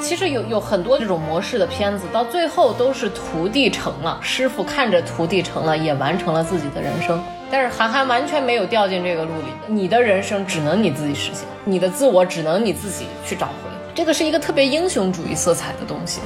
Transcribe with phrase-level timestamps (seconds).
[0.00, 7.20] 其实有有很多这种模式的片子，到最后都是徒弟成了，师傅看着徒弟成了，也完成了自己的人生。
[7.50, 13.52] 但是韩寒完全没有掉进这个路里，你的人生只能你自己实现，你的自我只能你自己去找回。
[13.94, 16.20] 这个是一个特别英雄主义色彩的东西。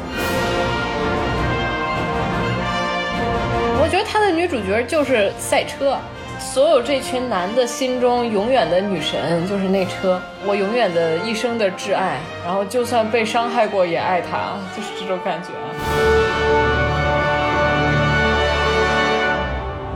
[3.81, 5.97] 我觉得他的女主角就是赛车。
[6.39, 15.49] 所有这群男的心中永远的女神就是那车，我永远的一生的挚爱，然后就算被伤害过也爱他，就是这种感觉。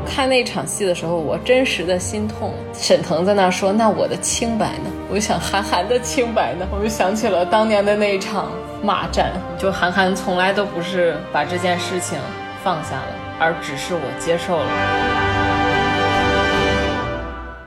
[0.05, 2.53] 看那场戏的时候，我真实的心痛。
[2.75, 6.67] 沈腾在那说：“那我的清白呢？”我就想韩寒的清白呢？
[6.71, 8.51] 我就想起了当年的那一场
[8.83, 12.19] 骂战，就韩寒从来都不是把这件事情
[12.63, 15.22] 放下了，而只是我接受了。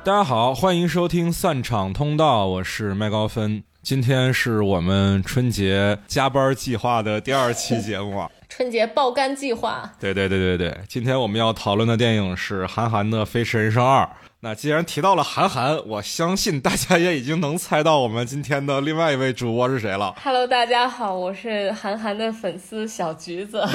[0.06, 3.64] 大家好，欢迎收听散场通道，我是麦高芬。
[3.82, 9.92] 今天是我们春节加班计划的第二期节目啊， 春节爆肝计划。
[10.00, 14.04] 对对对对对，今天我们要讨论的电影是韩寒的《飞驰人生二》。
[14.46, 20.14] 那既然提到了韩寒，我相信大家也已经能猜到我们今天的另外一位主播是谁了。
[20.24, 23.68] Hello，大家好，我是韩寒的粉丝小橘子。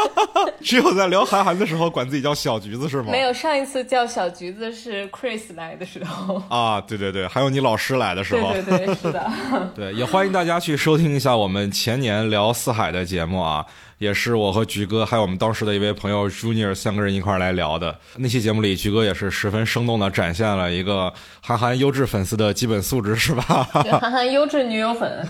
[0.60, 3.10] 只有在聊韩寒的时候管自己叫小橘子是吗？
[3.10, 6.42] 没有，上一次叫小橘子是 Chris 来的时候。
[6.50, 8.52] 啊，对对对，还有你老师来的时候。
[8.52, 9.32] 对对对，是的。
[9.74, 13.64] 对，也欢迎大家去收听一下我们前年聊四海的节目啊。
[13.98, 23.68] 也是我和菊哥，还有我们当时的一位朋友 Junior 三个人一块来聊的那期节目里，菊哥也是十分生动的展现了一个韩寒优质粉丝的基本素质，是吧？
[23.82, 25.28] 对，韩寒优质女友粉。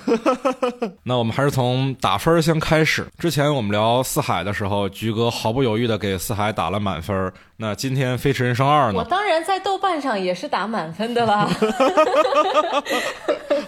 [1.03, 3.07] 那我们还是从打分先开始。
[3.19, 7.33] 之前我们聊四海的时候，菊哥毫不犹豫的给四海打了满分。
[7.61, 8.99] 那今天《飞驰人生二》呢？
[9.01, 11.45] 我当然在豆瓣上也是打满分的啦。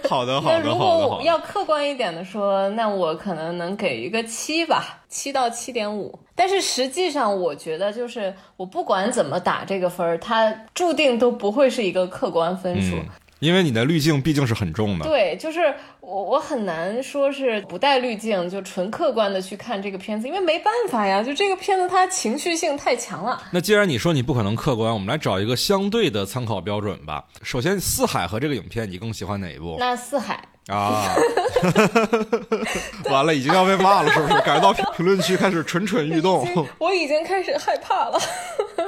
[0.09, 0.59] 好的，好的，好的。
[0.59, 6.17] 那如果要客观一点的说，那我可能能给一个七吧，七到七点五。
[6.33, 12.95] 但是实际上，我觉得就是我不管怎么打这个分儿，它注定都不会是一个客观分数。
[13.39, 23.41] 因为你的滤镜毕竟是很重的，对，就是我我很难说是不带滤镜就纯客观的去看这个片子，因为没办法呀，就这个片子它情绪性太强了。
[23.51, 27.23] 那既然你说你不可能客观，我们来找一个相对的参考标准吧。
[27.43, 29.75] 首先，《四海》和这个影片，你更喜欢哪一部？
[29.79, 30.35] 那《四海》。
[30.67, 31.11] 啊，
[33.09, 34.33] 完了，已经要被骂了，是不是？
[34.41, 36.47] 感觉到评论区开始蠢蠢欲动，
[36.77, 38.19] 我已经开始害怕了。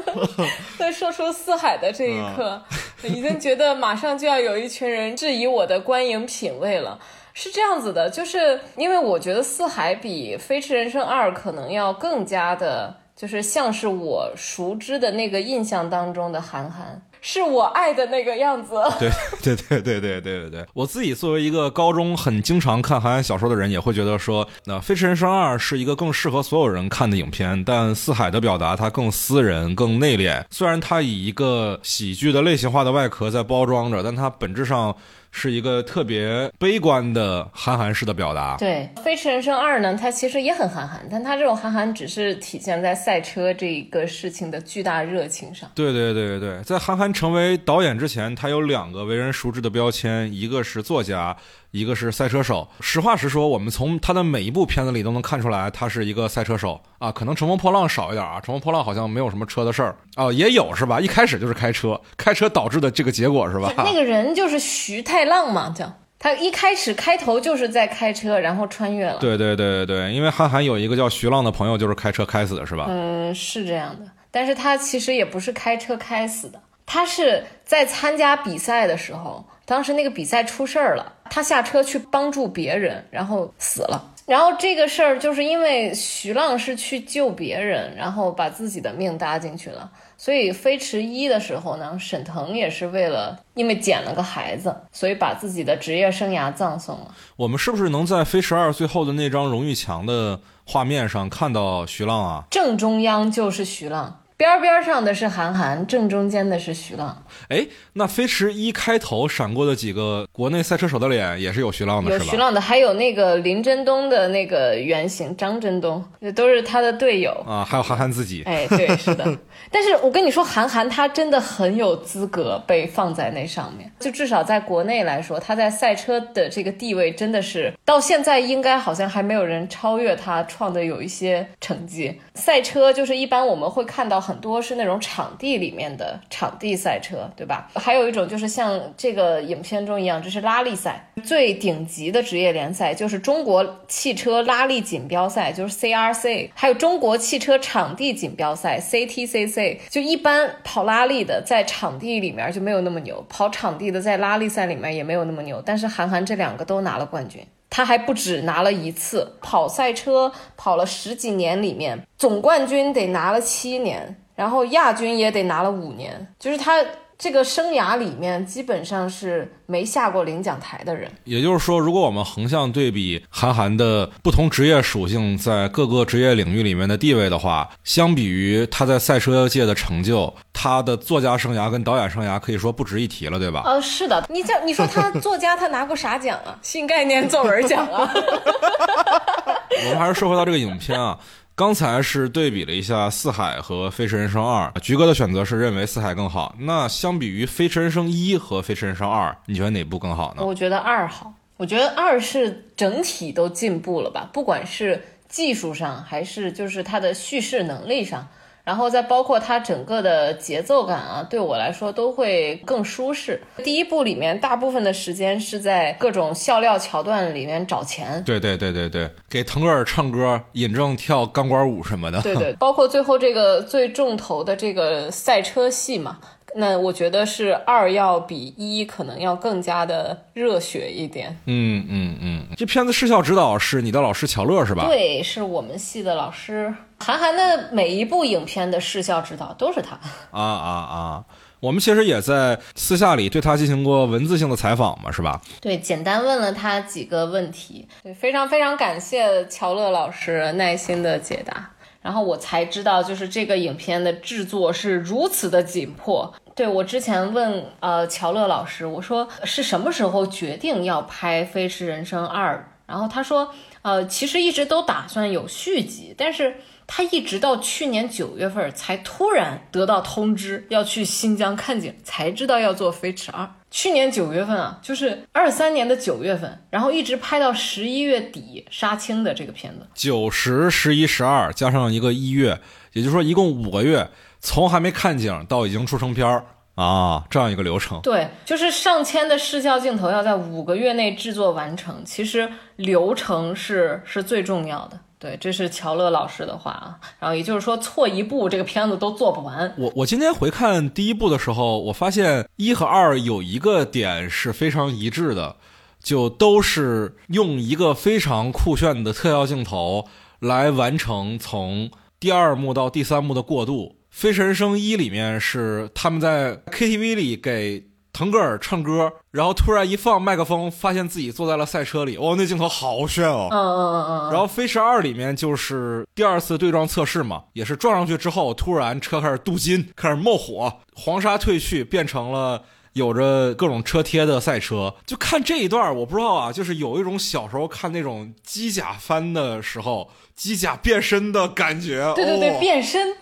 [0.77, 2.61] 在说出四海的这一刻，
[3.01, 6.97] 已经觉得马上就要有一群人质疑我的观影品味了。
[7.33, 17.01] 是这样子的，就是因为我觉得四海比《飞驰人生二》可能要更加的，就是像是我熟知的那个印象当中的韩寒。
[17.25, 18.75] 是我爱的那个样子。
[18.99, 19.09] 对
[19.41, 27.63] 对对对对对对对，我自己作为一个高中很经常看韩寒小说的人，也会觉得说，那《飞驰人生二》是一个更适合所有人看的影片。
[27.63, 34.95] 但《四海》的表达它更私人、更内敛，虽然它以一个喜剧的类型化的外壳在包装着，但它本质上。
[35.35, 38.55] 是一个特别悲观的韩寒式的表达。
[38.57, 45.69] 对，《飞驰人生二》呢，它其实也很韩寒，但它这种韩寒只是体现在赛车这个事情的巨大热情上。
[45.73, 51.35] 对对对对对，在韩寒成为导演之前，他有两个为人熟知的标签，一个是作家。
[51.73, 57.11] 一个是赛车手，实话实说，我们从他的每一部片子里都能看出来，他是一个赛车手啊。
[57.11, 61.01] 可能乘风破浪少一点啊，乘风破浪好像没有什么车的事儿哦，也有是吧？
[61.01, 63.73] 一开始就是开车，开车导致的这个结果是吧？
[63.83, 69.17] 那个人就是徐太浪嘛，叫他一开始开头就是在开车，然后穿越了。
[69.17, 72.85] 对对对对对，因为韩寒有一个叫徐浪的朋友，就是开车开死的，是吧？
[72.87, 79.43] 嗯，是这样的，但是他其实也不是开车开死的，他是在参加比赛的时候。
[79.65, 84.11] 当时那个比赛出事儿了，他下车去帮助别人，然后死了。
[84.27, 89.89] 然后这个事儿就是因为徐浪是去救别人，然后把自己的命搭进去了。
[90.15, 97.07] 所以飞驰一的时候呢，沈腾也是为了因为捡了个孩子，所以把自己的职业生涯葬送了。
[97.35, 102.43] 我们是不是能在飞驰二最后的那张荣誉墙的画面上看到徐浪啊？
[102.51, 104.19] 正中央就是徐浪。
[104.43, 107.23] 边边上的是韩寒，正中间的是徐浪。
[107.47, 117.63] 哎，那飞驰一开头闪过的几个国内赛车手的脸也是有徐浪的，是吧有徐浪的，还有那个林真东的那个原型张真东，这都是他的队友啊。
[117.63, 118.43] 还有韩寒自己。
[118.45, 119.25] 哎，对，是的。
[119.71, 132.19] 但是我跟你说，韩寒他真的很有资格被放在那上面，就至少在国内来说，他在赛车的这个地位真的是到现在应该好像还没有人超越他创的有一些成绩。
[132.35, 134.32] 赛车就是一般我们会看到很。
[134.33, 137.69] 很多是那种场地里面的场地赛车，对吧？
[137.75, 149.77] 还有一种就是像这个影片中一样，这是拉力赛，最顶级的职业联赛就是中国汽车拉力锦标赛，就是 CRC，还有中国汽车场地锦标赛 CTCC。
[149.87, 157.45] 就一般跑拉力的在场地里面就没有那么牛，跑场地的在拉力赛里面也没有那么牛，但是韩寒这两个都拿了冠军。
[157.75, 166.73] 他还不止拿了一次跑赛车，跑了十几年里面，总冠军得拿了七年，然后亚军也得拿了五年，就是他。
[167.15, 171.09] 这个生涯里面基本上是没下过领奖台的人。
[171.23, 183.61] 也就是说，如果我们横向对比韩寒的不同职业属性在各个职业领域里面的地位的话，相比于他在赛车界的成就，他的作家生涯跟导演生涯可以说不值一提了，对吧？
[183.63, 184.25] 呃，是的。
[184.29, 186.57] 你这你说他作家他拿过啥奖啊？
[186.61, 188.11] 新概念作文奖啊。
[189.85, 191.17] 我们还是说回到这个影片啊。
[191.55, 196.55] 刚才是对比了一下《四海》和《飞驰人生二》，菊哥的选择是认为《四海》更好。
[196.57, 200.43] 那相比于《飞驰人生一》和《飞驰人生二》，你觉得哪部更好呢？
[200.43, 201.31] 我觉得二好。
[201.57, 208.27] 我觉得二是整体都进步了吧，不管是技术上，还是就是它的叙事能力上。
[208.63, 213.41] 然后再包括它整个的节奏感啊，对我来说都会更舒适。
[213.63, 226.17] 第一部里面大部分的时间是在各种笑料桥段里面找钱，对对对对对，给腾格尔唱歌，尹正跳钢管舞什么的，对对， 包括最后这个最重头的这个赛车戏嘛。
[226.55, 231.37] 那我觉得是二要比一可能要更加的热血一点。
[231.45, 234.85] 嗯嗯嗯，这片子视效指导是你的老师乔乐是吧？
[234.87, 236.73] 对，是我们系的老师。
[236.99, 239.99] 韩寒的每一部影片的视效指导都是他。
[240.31, 241.25] 啊啊啊！
[241.59, 245.41] 我们其实也在私下里对他进行过文字性的采访嘛，是吧？
[245.61, 247.87] 对，简单问了他几个问题。
[248.03, 251.71] 对，非常非常感谢乔乐老师耐心的解答。
[252.01, 256.33] 然后我才知道，就是这个影片的制作是如此的紧迫。
[256.55, 262.55] 对我之前问呃乔乐老师，我说是什么时候决定要拍《飞驰人生二》？
[262.85, 266.55] 然后他说，呃，其实一直都打算有续集，但是。
[266.85, 273.45] 他一直到去年九月份才突然得到通知要去新疆看景，才知道要做《飞驰二》。
[273.71, 279.87] 去年九月份啊，就是二三年的九月份，然后一直拍到十一月底杀青的这个片子。
[279.95, 282.59] 九十、十一、十二加上一个一月，
[282.91, 284.09] 也就是说一共五个月，
[284.43, 288.01] 从还没看景到已经出成片儿啊，这样一个流程。
[288.01, 294.99] 对，就是上千的视效镜头要在五个月内制作完成，其实流程是是最重要的。
[295.17, 296.99] 对，这是乔乐老师的话啊。
[297.19, 299.73] 然后也就是说，错一步，这个片子都做不完。
[299.77, 305.55] 我我今天回看第一部的时候，我发现一和二有一个点是非常一致的，
[306.03, 310.05] 就都是用一个非常酷炫的特效镜头
[310.39, 311.89] 来完成从
[312.19, 313.95] 第二幕到第三幕的过渡。
[314.13, 317.89] 《飞驰人生一》里面是他们在 KTV 里给。
[318.15, 322.15] 腾格尔唱歌，然后突然一放麦克风，发现自己坐在了赛车里。
[322.19, 323.47] 哇，那镜头好炫哦！
[323.49, 324.31] 嗯嗯嗯嗯。
[324.31, 332.61] 然后《飞驰二》里面就是第二次对撞测试嘛，也是撞上去之后，突然车开始镀金，开始冒火，黄沙褪去，变成了
[332.93, 334.93] 有着各种车贴的赛车。
[335.07, 342.13] 就看这一段，我不知道啊，就是有一种小时候看那种机甲翻的时候，机甲变身的感觉。
[342.15, 343.15] 对对对，变身。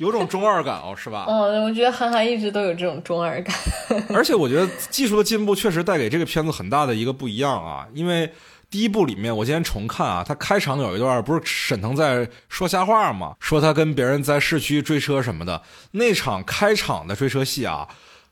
[0.00, 1.26] 有种中二感哦，是吧？
[1.28, 3.54] 嗯，我觉得韩寒一直都有这种中二感。
[4.14, 7.86] 而且我觉得技术的进步确实带给这个片子很大的一个不一样啊。
[7.92, 8.32] 因为
[8.70, 13.34] 第一部里面，我今天重看啊，他开场有一段不是沈腾在说瞎话嘛？
[13.40, 15.60] 说他跟别人在市区追车什么的。
[15.90, 17.86] 那场开场的追车戏啊，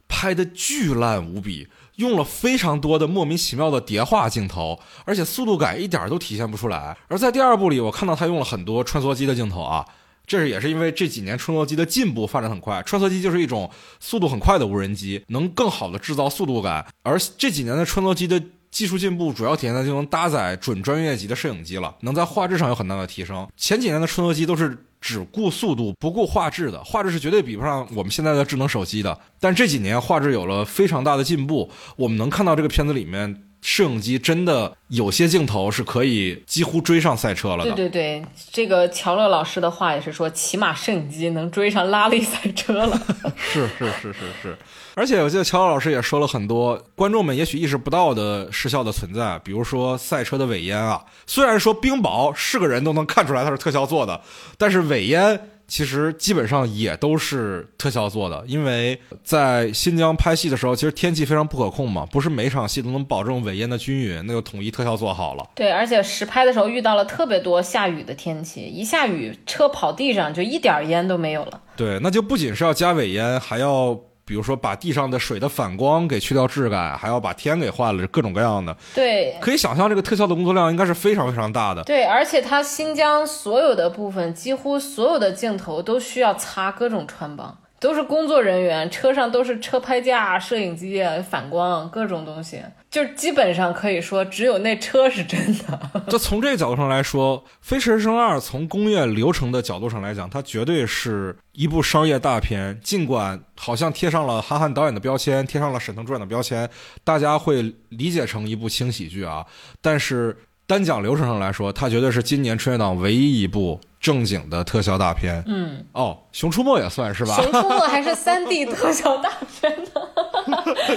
[0.09, 6.97] 拍的巨烂无比，用了非常多的莫名其妙的叠化镜头，而且速度感一点都体现不出来。
[7.09, 9.85] 而在第二部里，我看到他用了很多穿梭机的镜头啊。
[10.29, 13.69] 这是也是因为这几年穿梭机的进步发展很快，穿梭机就是一种
[13.99, 16.87] 速度很快的无人机，能更好的制造速度感。
[17.03, 23.49] 而这几年的穿梭机的技术进步，主要体现在就能搭载准专业级的摄影机了，能在画质上有很大的提升。
[23.57, 29.19] 前几年的穿梭机都是只顾速度不顾画质的，画质是绝对比不上我们现在的智能手机的。
[29.41, 33.45] 但这几年画质有了非常大的进步，我们能看到这个片子里面。
[33.69, 37.73] 摄影机真的有些镜头是可以几乎追上赛车了的。
[37.73, 42.99] 对对对，这个乔乐老师的话也是说，起码摄影机能追上拉力赛车了。
[43.37, 44.59] 是是是是是，
[44.95, 51.05] 而且我记得乔乐老师也说了很多观众们也许意识不到的失效的存在，比如说赛车的尾烟啊。
[51.27, 54.19] 虽然说冰雹是个人都能看出来它是特效做的，
[54.57, 65.47] 但是尾烟其实基本上也都是特效做的，因为在新疆拍戏的时候，其实天气非常不可控嘛，不是每场戏都能保证尾烟的均匀，那就统一特效做好了。
[65.55, 71.61] 对，而且实拍的时候遇到了特别多下雨的天气，一下雨车跑地上就一点烟都没有了。
[71.77, 74.01] 对，那就不仅是要加尾烟，还要。
[74.29, 78.77] 比如说，把地上的水的反光给去掉质感，还要把天给换了，各种各样的。
[78.95, 81.83] 对，可以想象这个特效的工作量应该是非常非常大的。
[81.85, 87.57] 对，而且它新疆所有的部分，几乎所有的镜头都需要擦各种穿帮。
[87.81, 96.05] 都是工作人员，车上都是车拍架、摄影机、反光各种东西，就基本上可以说只有那车是真的。
[96.09, 102.81] 就 从这个角度上来说，《飞驰人生二》从工业流程的角度上来讲，它绝对是一部商业大片。
[102.83, 106.69] 尽管好像贴上了韩寒导演的标签，贴上了沈腾主演的标签，
[107.05, 109.45] 大家会理解成一部轻喜剧啊。
[109.83, 113.81] 但是单讲流程上来说，它绝对是今年春节档唯一一部。
[114.01, 120.01] 正经的特效大片，嗯，哦，《熊出没》也算是吧，《熊出没》还是三 D 特效大片呢。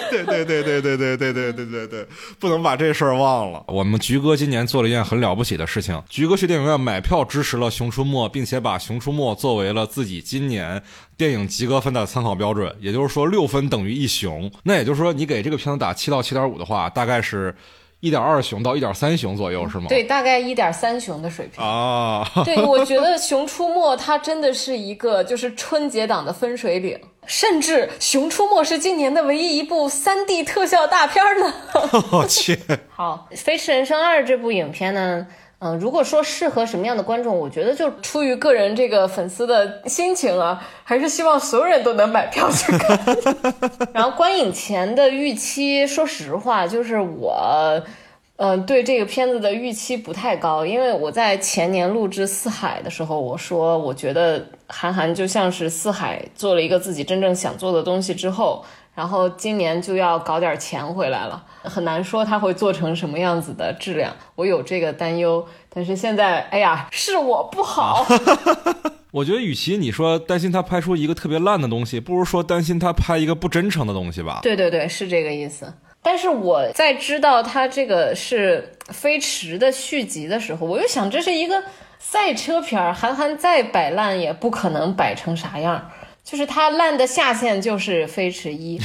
[0.10, 2.08] 对对对对对对对对对对对，
[2.40, 3.64] 不能把这事儿忘了。
[3.68, 10.82] 我们菊哥今年做了一件很了不起的事情，菊哥去电影院买票支持了《熊出没》，并且把《熊出没》作为了自己今年
[11.18, 12.74] 电影及格分的参考标准。
[12.80, 14.50] 也就是说，六分等于一熊。
[14.64, 17.56] 那也就是说，你给这个片子打七到七点五的话，大概是。
[18.02, 19.86] 一点二熊到一点三熊左右是吗？
[19.88, 22.28] 对，大概一点三熊的水平啊。
[22.44, 31.54] 对，我觉得《熊出没》它真的是一个就是春节档的分水岭，甚至《熊出没》是今年的唯一一部三 D 特效大片呢。
[32.12, 32.60] 我去。
[32.90, 35.28] 好，《飞驰人生二》这部影片呢？
[35.64, 43.00] 嗯，如果说适合什么样的观众，我觉得就出于个人这个粉丝的心情啊，还是希望所有人都能买票去看。
[43.94, 47.80] 然后观影前的预期，说实话，就是我，
[48.38, 58.66] 嗯，对这个片子的预期不太高，因为我在前年录制《四海》的时候，我说我觉得韩寒就像是《四海》做了一个自己真正想做的东西之后。
[59.02, 65.44] 然后今年就要搞点钱回来了，很难说他会做成什么样子的质量，我有这个担忧。
[65.74, 68.06] 但是现在，哎呀，是我不好。
[69.10, 74.42] 我觉得，与其你说担心他拍出一个特别烂的东西，不如说担心他拍一个不真诚的东西吧。
[74.44, 75.74] 对对对，是这个意思。
[76.04, 81.64] 但是我在知道他这个是《飞驰》的续集的时候，我又想，这是一个
[81.98, 85.90] 赛车片儿，韩寒再摆烂也不可能摆成啥样。
[86.32, 88.80] 就是它烂的下限就是飞驰一，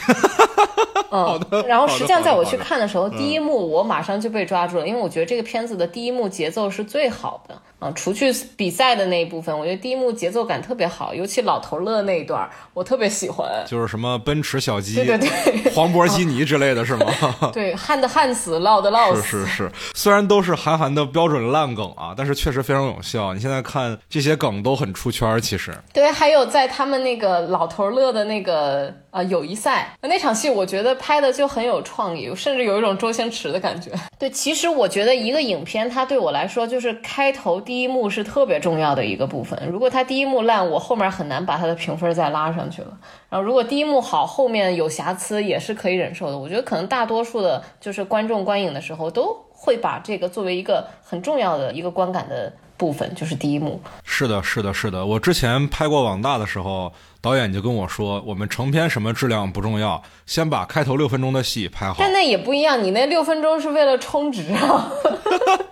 [1.12, 7.56] 嗯，然后实际上在我去看的时候，第一幕我马上就被抓住了，因为我觉得这个片子的第一幕节奏是最好的。
[7.86, 13.48] 啊，除去比赛的那一部分，我觉得第一幕节奏感特别好，尤其老头乐那一段，我特别喜欢。
[13.66, 17.06] 就是什么奔驰小鸡，对对对，黄渤基尼之类的是吗？
[17.52, 19.22] 对，旱的旱死，涝的涝死。
[19.22, 23.32] 是是是，虽然都是韩寒的标准烂梗啊，但是确实非常有效。
[23.32, 25.72] 你现在看这些梗都很出圈，其实。
[25.92, 33.90] 对，还有在他们那个老头乐的那个啊友谊赛那场戏，我觉得拍的就很有创意，甚至有一种周星驰的感觉。
[34.18, 37.58] 对，其实我觉得一个影片，它对我来说就是开头。
[37.58, 42.88] 第一幕是特别重要的一个部分，如果它第一幕烂，我后面很难把它的评分再拉上去了。
[43.30, 46.36] 然后如果第一幕好，后面有瑕疵也是可以忍受的。
[46.36, 53.80] 我觉得可能大多数的，就是观众观影的时候都会把这个作为一个很重要的一个观感的部分，就是第一幕。
[54.04, 55.04] 是的，是的，是的。
[55.04, 56.92] 我之前拍过网大的时候。
[57.22, 64.88] 导演就跟我说：“我们成片什么质量不重要，先把开头六分钟的戏拍好。”但那也不一样，你那六分钟是为了充值啊！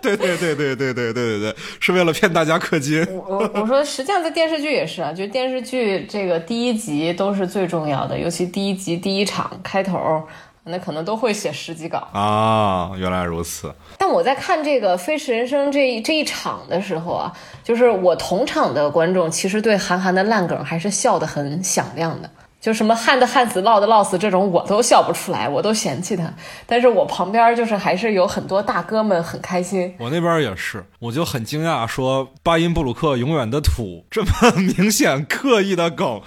[0.01, 3.07] 对对对对对对对对对，是为了骗大家氪金。
[3.09, 10.27] 我我说，实际上在电视剧也是啊，就电视剧这个第一集都是最重要的，尤其第一集第一场开头。
[10.65, 13.73] 那可能都会写十几稿啊，原来如此。
[13.97, 17.31] 但我在看这个《飞驰人生》这这一场的时候啊，
[17.63, 22.29] 就是我同场的观众其实对韩寒的烂梗还是笑得很响亮的。
[22.65, 26.33] 就什么旱的旱死，涝的涝死，这种我都笑不出来，我都嫌弃他。
[26.65, 29.93] 但是我旁边就是还是有很多大哥们很开心。
[29.99, 34.31] 我那边也是，我就很惊讶，说巴音布鲁克永远的土这么
[34.75, 36.19] 明显刻意的梗，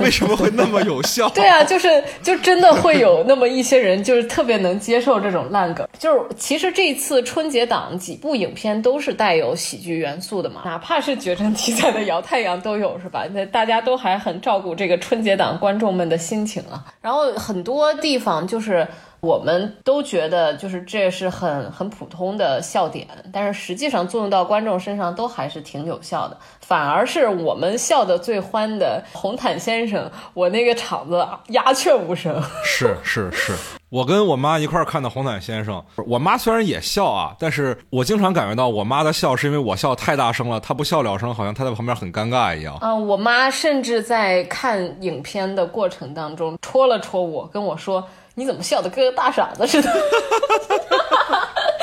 [0.00, 1.28] 为什么会那么有效？
[1.36, 5.86] 对啊，就是就真的会有那么一些人，就是特别能接受这种烂梗。
[5.98, 13.26] 就是其实这次春节档几部影片都是带有喜剧元素的嘛，哪怕是绝症题材的 《摇太阳》都有，是吧？
[13.34, 15.73] 那大家都还很照顾这个春节档观。
[15.74, 18.86] 观众们的心情啊，然后很多地方就是
[19.24, 26.36] 我们都觉得就是这是很很普通的笑点，但是实际上作用到观众身上都还是挺有效的。
[26.60, 32.38] 反而是我们笑的最欢的红毯先生，我那个场子鸦雀无声。
[32.62, 33.54] 是是是，
[33.88, 42.76] 我跟我妈一块儿看的红毯先生，我妈虽然也笑啊，但是我经常感觉到我妈的笑是因为我笑太大声了，她不笑了声，好像她在旁边很尴尬一样。
[42.82, 48.06] 啊，我妈甚至在看影片的过程当中戳了戳我，跟我说。
[48.34, 49.90] 你怎么笑得跟个大傻子似的？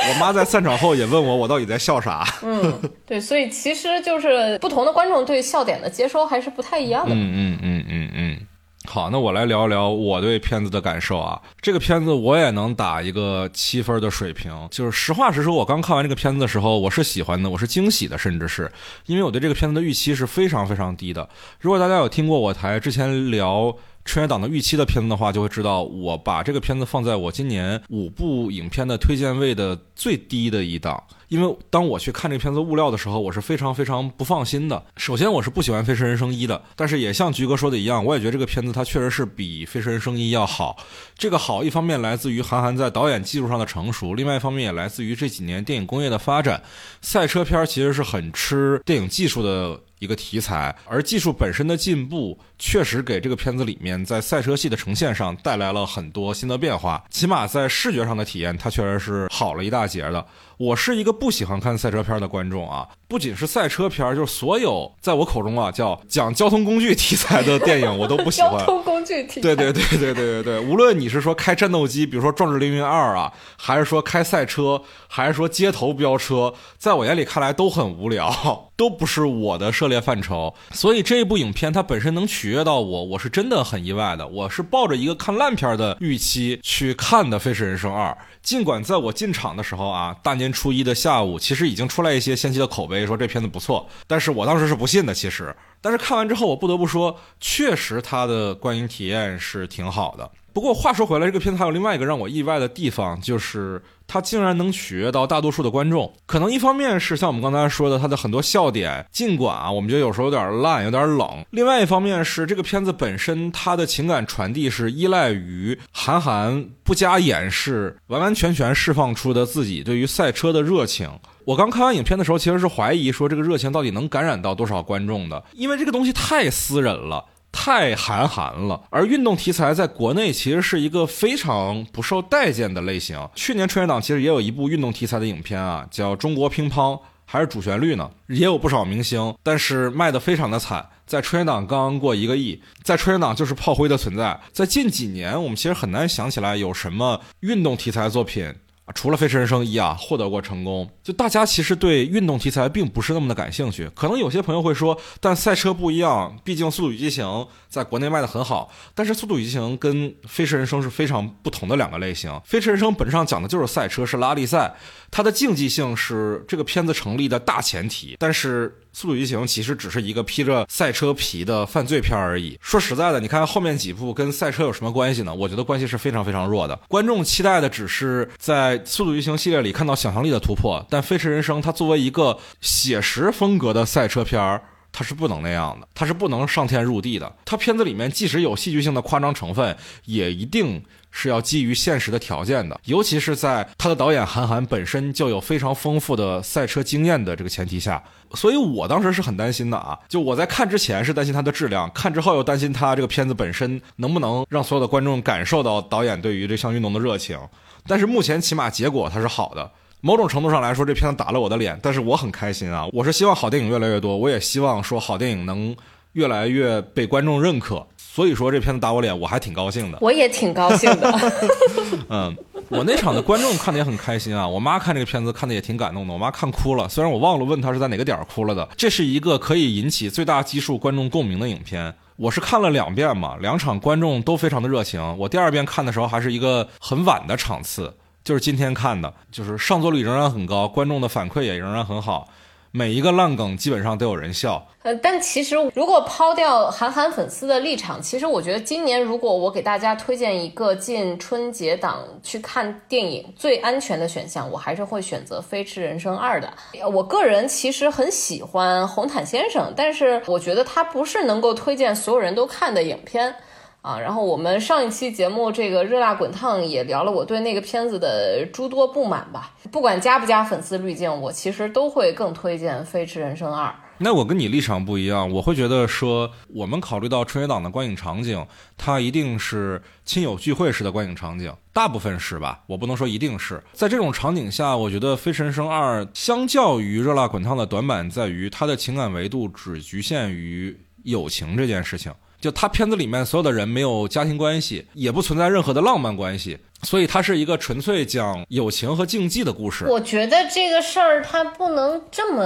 [0.03, 2.25] 我妈在散场后也问我，我到底在笑啥？
[2.41, 7.13] 嗯，对，所以其实就是不同的观众对笑点的接收还是不太一样的。
[7.13, 8.37] 嗯嗯嗯嗯嗯。
[8.85, 11.39] 好，那我来聊一聊我对片子的感受啊。
[11.61, 14.51] 这个片子我也能打一个七分的水平。
[14.71, 18.69] 就是实话实说，我刚看完这个片子的时候，我是喜欢的，我是惊喜的，甚至是
[19.05, 21.29] 因为我对这个片子的预期是非常非常低的。
[21.59, 23.73] 如果大家有听过我台之前聊。
[24.03, 31.01] 春节档的预期的片子的话，就会知道我把这个片子放在我今年五部影片的推荐位的最低的一档。
[31.29, 34.83] 因为当我去看这片子物料的时候，我是非常非常不放心的。
[34.97, 40.75] 首先，我是不喜欢《飞驰人生一》的，但是也像菊哥说的一样，我也觉得这个片子它确实是比《飞驰人生一》要好。
[41.17, 46.61] 这个好，一方面来自于韩寒在导演技术上的成熟，另外一方面也来自于这几年电影工业的发展。
[47.01, 49.79] 赛车片其实是很吃电影技术的。
[50.01, 57.03] 一个题材，而技术本身的进步，确实给这个片子里面在赛车戏的呈现上带来了很多新的变化。
[57.09, 60.23] 起码在视觉上的体验，它确实是好了一大截的。
[60.57, 68.59] 我是一个不喜欢看赛车片的观众啊，不仅是赛车片，就是所有在我口中啊叫讲交通工具题材的电影，我都不喜欢。
[68.61, 69.41] 交通工具题材。
[69.41, 80.53] 对对对对对对对，无论你是说开战斗机，比如说《壮志凌云二》啊，还是说开赛车，还是说街头飙车，在我眼里看来都很无聊，都不是我的涉猎范畴。
[80.73, 84.27] 所以这一部影片它本身能取约到我，我是真的很意外的。
[84.27, 88.11] 我是抱着一个看烂片的预期去看的《飞驰人生二》。
[88.43, 95.13] 尽管在我进场的时候啊，大年初一的下午，其实已经出来一些先期的口碑，说这片子不错，但是我当时是不信的。
[95.13, 100.29] 其实，但是看完之后，我不得不说，确实他的观影体验是挺好的。
[100.53, 106.13] 不过话说回来，这个片子还有另外一个让我意外的地方，就是它竟然能取悦到大多数的观众。
[106.25, 121.09] 可能一方面是像我们刚才说的，它的很多笑点，尽管啊我们觉得有时候有点烂，有点冷；另外一方面是这个片子本身它的情感传递是依赖于韩寒不加掩饰、完完全全释放出的自己对于赛车的热情。
[121.45, 127.25] 我刚看完影片的时候，其实是怀疑说这个热情到底能感染到多少观众的，因为这个东西太私人了。
[127.51, 133.27] 太韩寒了，而运动题材在国内其实是一个非常不受待见的类型。
[133.35, 140.87] 去年春节档其实也有一部运动题材的影片啊，叫《中国乒乓》，还是主旋律呢，也有不少明星，但是卖的非常的惨。
[141.05, 144.39] 在春节档刚刚过一个亿，在春节档就是炮灰的存在。
[144.53, 148.53] 在近几年，我们其实很难想起来有什么运动题材作品。
[148.85, 153.89] 啊除了《飞驰人生一》啊，获得过成功，就大家其实对运动题材并不是那么的感兴趣。
[153.95, 157.23] 可能有些朋友会说，但赛车不一样，毕竟《速度与激情》
[157.69, 158.71] 在国内卖的很好。
[158.95, 162.31] 但是《速度与激情》跟《飞驰人生》是非常不同的两个类型。
[162.43, 164.73] 《飞驰人生》本质上讲的就是赛车，是拉力赛，
[165.11, 168.15] 它的竞技性是这个片子成立的大前提。
[168.17, 172.57] 但是速度与激情其实只是一个披着赛车皮的犯罪片而已。
[172.61, 175.33] 说实在的，你看后面几部跟赛车有什么关系呢？
[175.33, 176.75] 我觉得关系是非常非常弱的。
[176.87, 187.35] 观众期待的只是在速度与激情系列里看到想象力的突破，但飞驰人生它作为一个写实风格的赛车片儿，它是不能那样的，它是不能上天入地的。
[187.45, 189.75] 它片子里面即使有戏剧性的夸张成分，
[190.05, 190.83] 也一定。
[191.11, 198.01] 是要基于现实的条件的，尤其是在他的导演韩寒本身就有非常丰富的赛车经验的这个前提下，
[198.33, 199.99] 所以我当时是很担心的啊！
[200.07, 207.37] 就我在看之前是担心它的质量，看之后又担心它这个片子本身能不能让所有的观众感受到导演对于这项运动的热情。
[207.85, 209.69] 但是目前起码结果它是好的，
[209.99, 212.87] 某种程度上来说，这片子打了我的脸，但是我很开心啊！
[212.93, 215.75] 我是希望好电影越来越多，我也希望说好电影能
[216.13, 217.85] 越来越被观众认可。
[218.13, 219.97] 所以说这片子打我脸，我还挺高兴的。
[220.01, 221.31] 我也挺高兴的。
[222.09, 222.35] 嗯，
[222.67, 224.45] 我那场的观众看的也很开心啊。
[224.45, 226.89] 我妈看这个片子看的也挺感动的，我妈看哭了。
[226.89, 228.67] 虽然我忘了问她是在哪个点哭了的。
[228.75, 231.95] 这是一个可以引起最大基数观众共鸣的影片。
[232.17, 235.01] 我是看了两遍嘛，两场观众都非常的热情。
[235.17, 237.95] 我第二遍看的时候还是一个很晚的场次，
[238.25, 242.27] 就是今天看的，就是上座率仍然很高，观众的反馈也仍然很好。
[242.73, 256.49] 每一个烂梗基本上都有人笑，呃，但其实如果抛掉韩寒粉丝的立场，其实我觉得今年如果我给大家推荐一个进春节档去看电影最安全的选项，我还是会选择《飞驰人生二》的。
[256.87, 263.35] 我个人其实很喜欢《红毯先生》，但是我觉得它不是能够推荐所有人都看的影片。
[263.81, 263.99] 啊。
[263.99, 269.53] 然后我们上一期节目这个热辣滚烫也聊了我对那个片子的诸多不满吧。
[269.71, 273.67] 不管加不加粉丝滤镜，我其实都会更推荐《飞驰人生二》。
[274.03, 278.43] 那我跟你立场不一样，我会觉得说，我们考虑到春节档的观影场景，
[278.75, 282.63] 它一定是亲友聚会式的观影场景，大部分是吧？
[282.65, 292.11] 我不能说一定是在这种场景下，我觉得《飞驰人生二》相较于《热辣滚烫》的短板在于，它的情感维度只局限于友情这件事情。
[292.41, 299.85] 就他片子里面所有的人没有家庭关系，也不存在任何的浪漫关系，所以它是一个纯粹讲友情和竞技的故事。
[299.85, 302.43] 我觉得这个事儿它不能这么。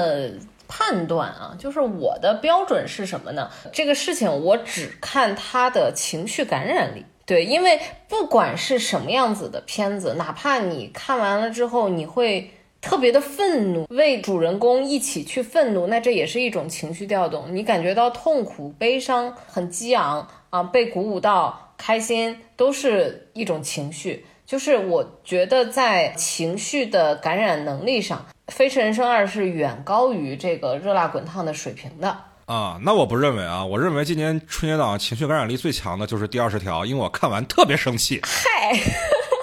[0.67, 3.51] 判断啊，就是我的标准是什么呢？
[3.71, 7.05] 这个事情我只看他的情绪感染力。
[7.23, 7.79] 对，因为
[8.09, 12.49] 不管是什么样子的片子，哪怕你看完了之后你会
[12.85, 17.47] 特别的愤怒，为主人公一起去愤怒，那这也是一种情绪调动。
[17.49, 24.23] 你感觉到痛苦、悲伤、很激昂啊，被鼓舞到开心，都是一种情绪。
[24.45, 28.23] 就是我觉得在情绪的感染能力上。
[28.53, 38.21] 《飞驰人生二》是远高于这个热辣滚烫的水平的啊，那我不认为啊，我认为今年春节档情绪感染力最强的就是第二十条，因为我看完特别生气。
[38.23, 38.79] 嗨。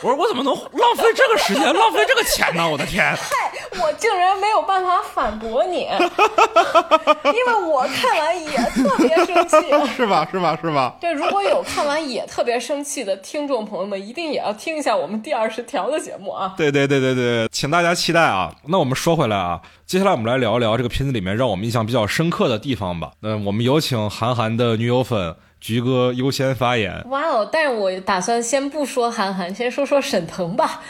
[0.02, 2.68] 我说我怎么能浪费这个时间，浪费这个钱呢？
[2.68, 3.04] 我的天！
[3.14, 5.82] 嗨，我竟然没有办法反驳你，
[7.32, 9.56] 因为我看完也特别生气，
[9.94, 10.26] 是吧？
[10.32, 10.58] 是吧？
[10.60, 10.96] 是吧？
[11.00, 16.54] 对，如果有看完也特别生气的听众朋友们，一定也要听一下我们第二十条的节目啊！
[16.56, 18.52] 对对对对对，请大家期待啊！
[18.66, 23.12] 那我们说回来啊，接下来我们来聊一聊这个片子里面让我们印象比较深刻的地方吧。
[23.20, 25.36] 那我们有请韩寒的女友粉。
[25.62, 26.92] 菊哥优先发言。
[27.08, 27.48] 哇哦！
[27.50, 30.82] 但是我打算先不说韩寒，先说说沈腾吧。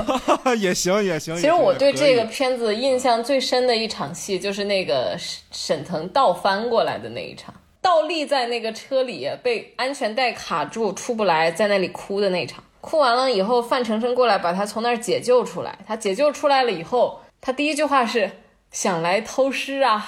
[0.60, 1.34] 也行也行。
[1.36, 12.62] 其实我对这个片子印象最深的一场戏，就是那个沈沈腾倒翻过来的那一场，倒立在那个车里被安全带卡住出不来，在那里哭的那场。
[12.82, 15.78] 哭完了以后，范丞丞过来把他从那儿解救出来。
[15.86, 18.30] 他解救出来了以后，他第一句话是。
[18.70, 20.06] 想来偷师啊，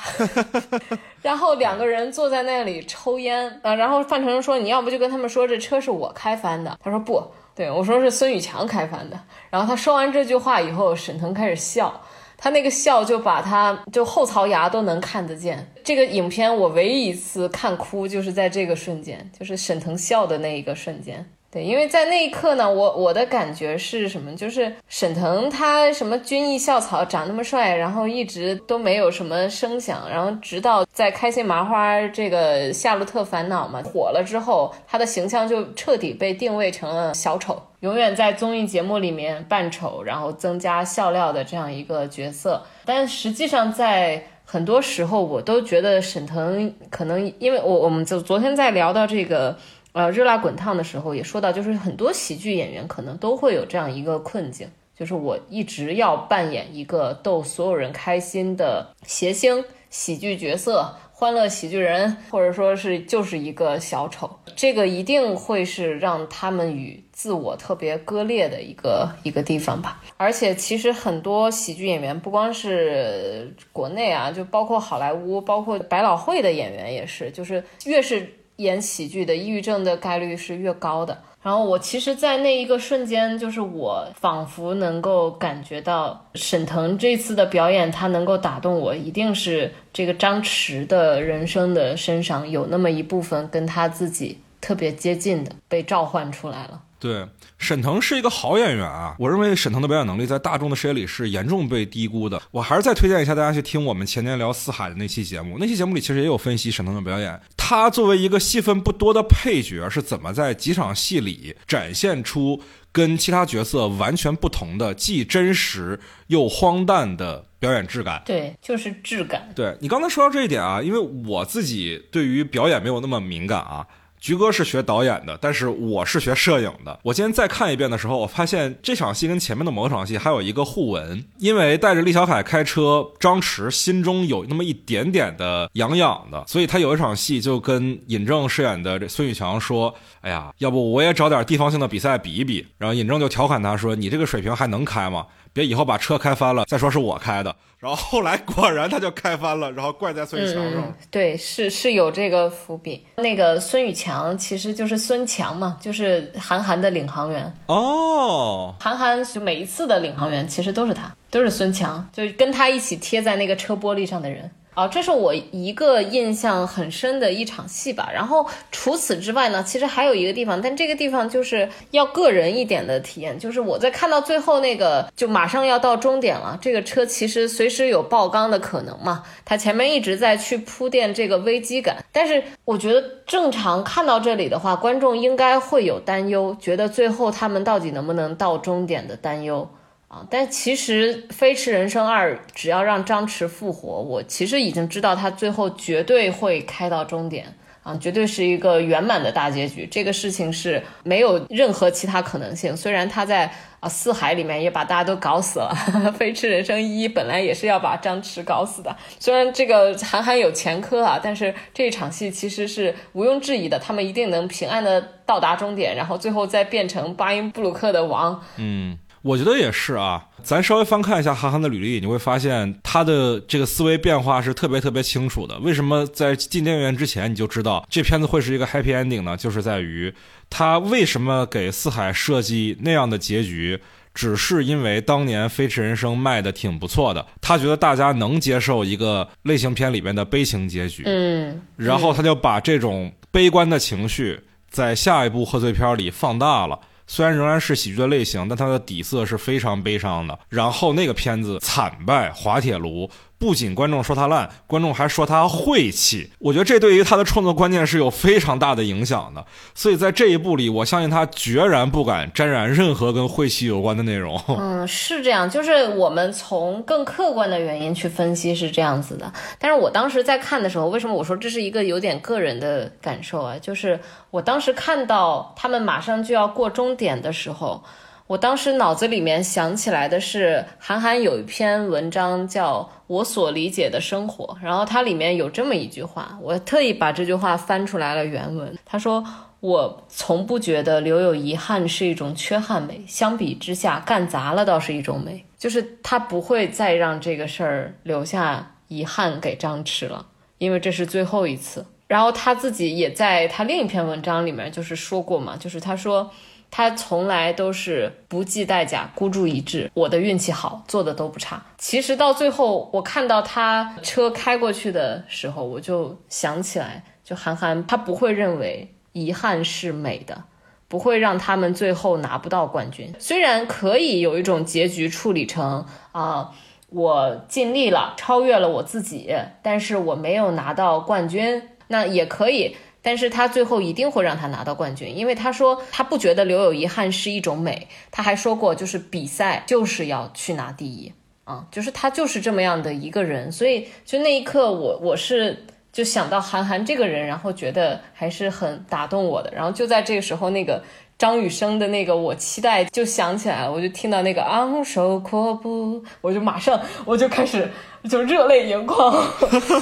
[1.20, 7.22] 然后两个人坐在那里抽烟啊，然后范丞丞说：“你要不就跟他们说这车是我开翻的。”他说：“不
[7.54, 9.18] 对，我说是孙宇强开翻的。”
[9.50, 12.00] 然后他说完这句话以后，沈腾开始笑，
[12.38, 15.72] 他那个笑就把他就后槽牙都能看得见。
[15.82, 21.28] 这个影片我唯一一次看哭就是在这个瞬间，就是沈腾笑的那一个瞬间。
[21.52, 24.34] 对，因为在那一刻呢，我我的感觉是什么？
[24.34, 42.62] 就是沈腾他什么军艺校草，长那么帅，然后一直都没有什么声响，然后直到在《开心麻花》这个《夏洛特烦恼》嘛火了之后，他的形象就彻底被定位成了小丑，永远在综艺节目里面扮丑，然后增加笑料的这样一个角色。
[42.86, 49.54] 但实际上在很多时候，我都觉得沈腾可能因为我我们就昨天在聊到这个。
[49.92, 70.02] 呃，热辣滚烫的时候也说到，就是很多喜剧演员可能都会有这样一个困境，就是我一直要扮演一个逗所有人开心的谐星喜剧角色，欢乐喜剧人，或者说是就是一个小丑，这个一定会是让他们与自我特别割裂的一个一个地方吧。
[70.16, 78.38] 而且其实很多喜剧演员，不光是国内啊，就包括好莱坞，包括百老汇的演员也是，就是越是。
[78.56, 81.22] 演喜剧的抑郁症的概率是越高的。
[81.42, 96.80] 然后我其实，在那一个瞬间，就是我仿佛能够感觉到沈腾这次的表演，他能够打动我，一定是这个张弛的人生的身上有那么一部分跟他自己特别接近的，被召唤出来了。
[97.00, 97.26] 对。
[97.58, 102.42] 沈腾是一个好演员啊，我认为沈腾的表演能力在大众的视野里是严重被低估的。
[102.50, 107.40] 我还是再推荐一下大家去听我们前年聊四海的那期节目，那期节目里其实也有分析沈腾的表演。
[107.74, 112.60] 他作为一个戏份不多的配角，是怎么在几场戏里展现出
[112.92, 118.22] 跟其他角色完全不同的、既真实又荒诞的表演质感？
[118.26, 119.50] 对，就是质感。
[119.54, 123.86] 对你刚才说到这一点啊，因为我自己对于表演没有那么敏感啊。
[124.22, 126.96] 菊哥是学导演的，但是我是学摄影的。
[127.02, 145.26] 我今天再看一遍的时候，我发现这场戏跟前面的某场戏还有一个互文，因为带着厉小海开车，张弛心中有那么一点点的痒痒的，所以他有一场戏就跟尹正饰演的这孙宇强说：“哎呀，要不我也找点地方性的比赛比一比。”然后尹正就调侃他说：“你这个水平还能开吗？
[145.52, 150.94] 别以后把车开翻了再说是我开的。”然后后来果然他就开翻了，然后怪在孙宇强上。
[151.10, 153.04] 对，是是有这个伏笔。
[153.16, 157.52] 那个孙宇强其实就是孙强嘛，就是韩寒的领航员。
[157.66, 164.48] 哦，韩寒就每一次的领航员其实都是他，都是孙强，就是跟他一起贴在那个车玻璃上的人。
[164.74, 168.08] 哦，这是我一个印象很深的一场戏吧。
[168.12, 179.22] 然后除此之外呢，其实还有一个地方，但这个地方就是要个人一点的体验，就是我在看到最后那个就马上要到终点了，这个车其实随时有爆缸的可能嘛。
[179.44, 189.68] 它前面一直在去铺垫这个危机感，但是我觉得正常看到这里的话，观众应该会有担忧，觉得最后他们到底能不能到终点的担忧。
[190.12, 190.26] 啊！
[190.28, 197.46] 但其实《飞驰人生二》只要让张弛复活，我其实已经知道他最后绝对会开到终点
[197.82, 199.88] 啊，绝对是一个圆满的大结局。
[199.90, 202.76] 这个事情是没有任何其他可能性。
[202.76, 205.74] 虽然他在啊四海里面也把大家都搞死了，
[206.12, 208.94] 《飞驰人生一》本来也是要把张弛搞死的。
[209.18, 218.38] 虽然这个韩寒有前科啊，但是这一场戏其实是毋庸置疑的，他们一定能平安的到达终点，然后最后再变成巴音布鲁克的王。
[218.58, 218.98] 嗯。
[219.22, 225.58] 我觉得也是啊，咱稍微翻看一下韩寒的履历，你会发现他的这个思维变化是特别特别清楚的。
[225.60, 229.36] 为什么在进电影院之前你就知道这片子会是一个 happy ending 呢？
[229.36, 230.12] 就是在于
[230.50, 233.80] 他为什么给四海设计那样的结局，
[234.12, 246.80] 只是因为当年《飞驰人生》卖的挺不错的，他觉得大家能接受一个类型片里面的悲情结局，嗯，然后他就把这种悲观的情绪在下一部贺岁片里放大了。
[247.14, 250.38] 虽然仍然是喜剧的类型，但它的底色是非常悲伤的。
[250.48, 253.10] 然后那个片子惨败，滑铁卢。
[253.42, 256.30] 不仅观众说他烂，观众还说他晦气。
[256.38, 259.44] 我觉得这对于他的创作观念是有非常大的影响的。
[259.74, 264.40] 所以在这一部里，我相信他决然不敢沾染任何跟晦气有关的内容。
[264.46, 269.32] 嗯，是这样，就是我们从更客观的原因去分析是这样子的。
[269.58, 273.56] 但是我当时在看的时候，为什么我说这是一个有点个人的感受啊？
[273.60, 273.98] 就是
[274.30, 277.82] 我当时看到他们马上就要过终点的时候。
[278.32, 288.74] 我当时脑子里面想起来的是，韩寒有一篇文章叫《我所理解的生活》，然后它里面有这么一句话，我特意把这句话翻出来了原文。
[288.86, 289.22] 他说
[289.60, 295.44] ：“我从不觉得留有遗憾是一种缺憾美，相比之下，干砸了倒是一种美。
[295.58, 300.24] 就是他不会再让这个事儿留下遗憾给张弛了，
[300.56, 301.84] 因为这是最后一次。
[302.06, 306.30] 然后他自己也在他另一篇文章里面就是说过嘛，就是他说。”
[306.74, 309.90] 他从来都是不计代价孤注一掷。
[309.92, 311.62] 我的运气好，做的都不差。
[311.76, 320.44] 其实到最后，我看到他车开过去的时候，我就想起来，就韩寒，他不会认为遗憾是美的，
[320.88, 323.12] 不会让他们最后拿不到冠军。
[323.18, 326.52] 虽然可以有一种结局处理成啊，
[326.88, 329.30] 我尽力了，超越了我自己，
[329.60, 332.74] 但是我没有拿到冠军，那也可以。
[333.02, 337.88] 但是他最后一定会让他拿到冠军，因为他说他不觉得留有遗憾是一种美。
[338.12, 341.12] 他还说过，就是比赛就是要去拿第一
[341.44, 343.50] 啊，就是他就是这么样的一个人。
[343.50, 349.52] 所以就那一刻，我我是就想到韩寒这个人，然后觉得还是很打动我的。
[349.52, 350.82] 然后就在这个时候，那个
[351.22, 357.70] 张雨生的那个我期待就想起来了，我就听到那个昂首阔步，我就马上我就开始。
[358.10, 359.24] 就热泪盈眶。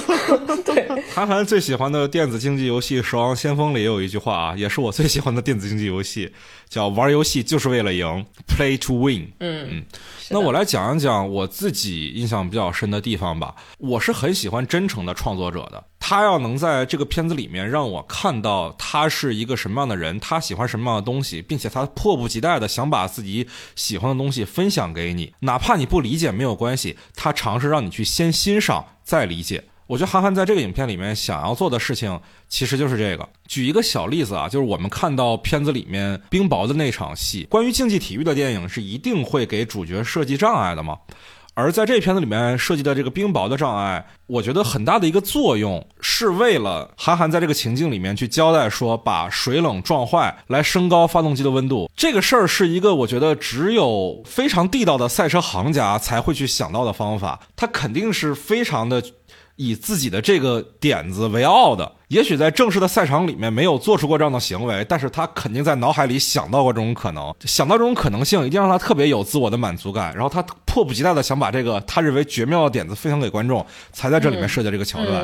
[0.63, 6.31] 对，韩寒最喜欢的电子竞技游戏《守望先锋》里也有一句话啊，也是我最喜欢的电子竞技游戏，
[6.69, 9.31] 叫“玩游戏就是为了赢 ”，Play to win。
[9.39, 9.83] 嗯嗯。
[10.29, 13.55] 那我来讲一讲我自己印象比较深的地方吧。
[13.79, 23.47] 我是很喜欢真诚的创作者的，他要能在这个片子里面让我看到他是一个什么样的人，他喜欢什么样的东西，并且他迫不及待的想把自己
[23.77, 28.03] 喜欢的东西分享给你，哪怕你不理解没有关系，他尝试让你去。
[28.03, 32.19] 先欣赏再理解，我觉得韩寒在这个影片里面想要做的事情
[32.49, 33.29] 其实就是这个。
[33.47, 40.97] 举一个小例子啊，就是我们看到片子里面冰雹的那场戏，关于竞技体育的电影是一定会给主角设计障碍的吗？
[41.53, 51.89] 而在这片子里面设计的这个冰雹的障碍，我觉得很大的一个作用是为了韩寒在这个情境里面去交代说，把水冷撞坏来升高发动机的温度。
[51.95, 59.03] 这个事儿是一个我觉得只有非常地道的赛车行家才会去想到的方法，他肯定是非常的。
[59.55, 75.23] 以自己的这个点子为傲的，也许在正式的赛场里面没有做出过这样的行为，但是他肯定在脑海里想到过这种可能，想到这种可能性，一定让他特别有自我的满足感，然后他迫不及待的想把这个他认为绝妙的点子分享给观众，才在这里面设计这个桥段。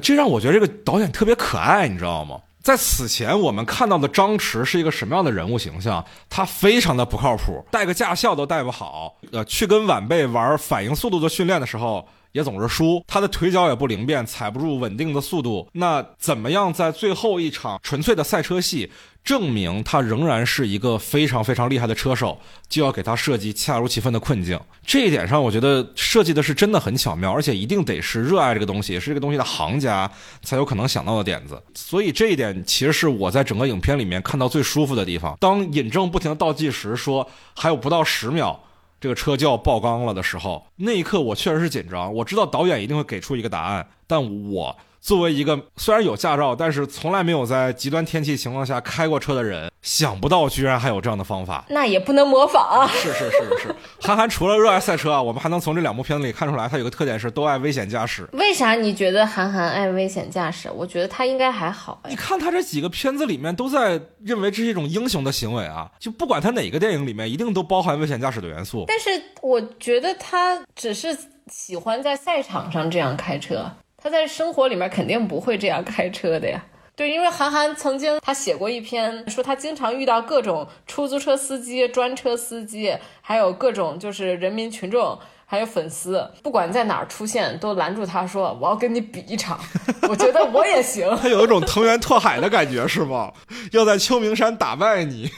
[0.00, 2.36] 这让我觉得这个导演特别可爱，你知道吗？
[2.62, 6.04] 在此前我们看到的张弛是一个什么样的人物形象？
[6.30, 12.06] 他非常的不靠谱，带个驾校都带不好，呃，去跟晚辈玩反应速度的训练的时候。
[12.32, 15.68] 也总是输，他的腿脚也不灵便，踩不住稳定的速度。
[15.72, 18.90] 那怎么样在最后一场纯粹的赛车戏？
[19.24, 24.58] 证明他仍然是一个非常非常厉害的车手，就要给他设计恰如其分的困境。
[24.86, 30.10] 这一点上，我觉得设计的是真的很巧妙，而且一定得是热爱这个东西，是这个东西的行家
[30.42, 31.62] 才有可能想到的点子。
[31.74, 35.36] 所以这一点其实是我在整个影片里面看到最舒服的地方。
[35.38, 38.58] 当尹正不停的倒计时，说还有不到十秒，
[39.00, 42.12] 这个车就要爆缸了的时候，那一刻我确实是紧张。
[42.14, 44.76] 我知道导演一定会给出一个答案，但我。
[45.08, 51.64] 作为一个虽然有驾照，但是从来没有在极端天气情况下开过车的人，想不到居然还有这样的方法。
[51.70, 52.86] 那也不能模仿。
[52.88, 53.74] 是是是是，
[54.06, 58.28] 韩寒除了热爱赛车啊，我们还能从这两部片子里看出来，他有个特点是都爱危险驾驶。
[58.34, 60.70] 为啥你觉得韩寒爱危险驾驶？
[60.70, 62.02] 我觉得他应该还好。
[62.10, 68.84] 你看他这几个片子里面都在认为这是一种英雄的行为啊，就不管他哪个电影里面，一定都包含危险驾驶的元素。
[68.86, 69.08] 但是
[69.40, 71.16] 我觉得他只是
[71.50, 73.72] 喜欢在赛场上这样开车。
[74.00, 76.64] 他在生活里面肯定不会这样开车的呀。
[76.94, 85.18] 对，因为韩寒曾经他写过一篇，说他经常遇到各种出租车司机、专车司机，还有各种就是人民群众。
[85.50, 89.58] 还有粉丝，不管在哪儿出现，都拦住他说：“我要跟你比一场。”
[90.06, 91.08] 我觉得我也行。
[91.16, 93.32] 他有一种藤原拓海的感觉，是吗？
[93.72, 95.30] 要在秋名山打败你。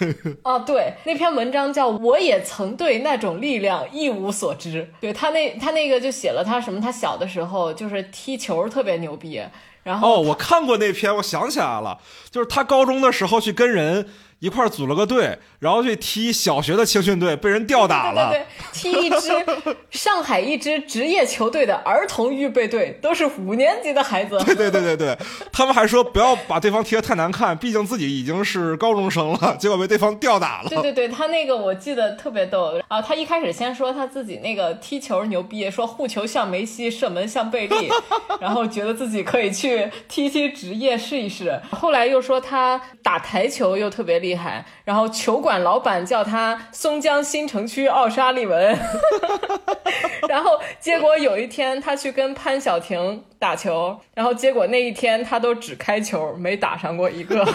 [0.42, 4.82] 哦，对，那篇文章叫《我也曾对那种力量一无所知》。
[5.00, 6.80] 对他那他那个就写了他什么？
[6.80, 9.40] 他小的时候就是踢球特别牛逼。
[9.84, 12.00] 然后哦，我看过那篇，我想起来了，
[12.32, 14.08] 就是他高中的时候去跟人。
[14.40, 18.30] 一块组了个队，然后去踢小学的青训队，被人吊打了。
[18.30, 19.28] 对对对，踢一支
[19.90, 24.38] 上海一支职业球队的儿童预备队，都是五年级的孩子。
[24.44, 25.18] 对对对对对，
[25.52, 30.70] 他们还说不要把对方踢得太难看，毕竟自己已经是高中生了， 结果被对方吊打了。
[30.70, 37.90] 对对对，他那个我记得特别逗啊，他一开始先说他自己那个踢球牛逼，说护球像梅西，射门像贝利，
[38.40, 41.60] 然后觉得自己可以去踢踢职业试一试。
[41.70, 44.29] 后来又说他打台球又特别厉。
[44.30, 48.78] 厉害，然后球馆老板叫他松江新城区奥沙利文，
[50.28, 57.44] 然后结果有一天他去跟潘晓婷打球，然后结果那一天他都只开球，没打上过一个。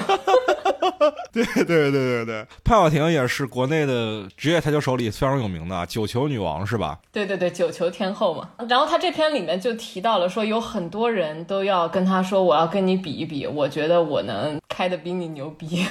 [1.32, 7.00] 对对对对对，潘晓婷也是国内的职业台球手里非常有名的九球女王是吧？
[7.12, 8.50] 对对对，九球天后嘛。
[8.68, 15.86] 然后他这篇里面就提到了说，有很多人都要跟他说，我要跟你比一比，我觉得我能开的比你牛逼。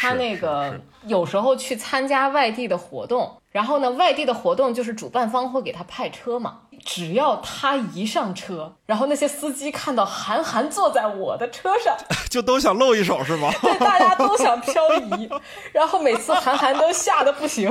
[0.00, 6.58] 他那个有时候去参加外地的活动，然后呢，外地的活动就是主办方会给他派车嘛。
[6.84, 11.96] 只要他一上车，然后那些司机看到韩寒坐在我的车上，
[12.30, 13.50] 就都想露一手是吗？
[13.60, 14.72] 对，大家都想漂
[15.18, 15.28] 移，
[15.72, 17.68] 然后每次韩寒都吓得不行。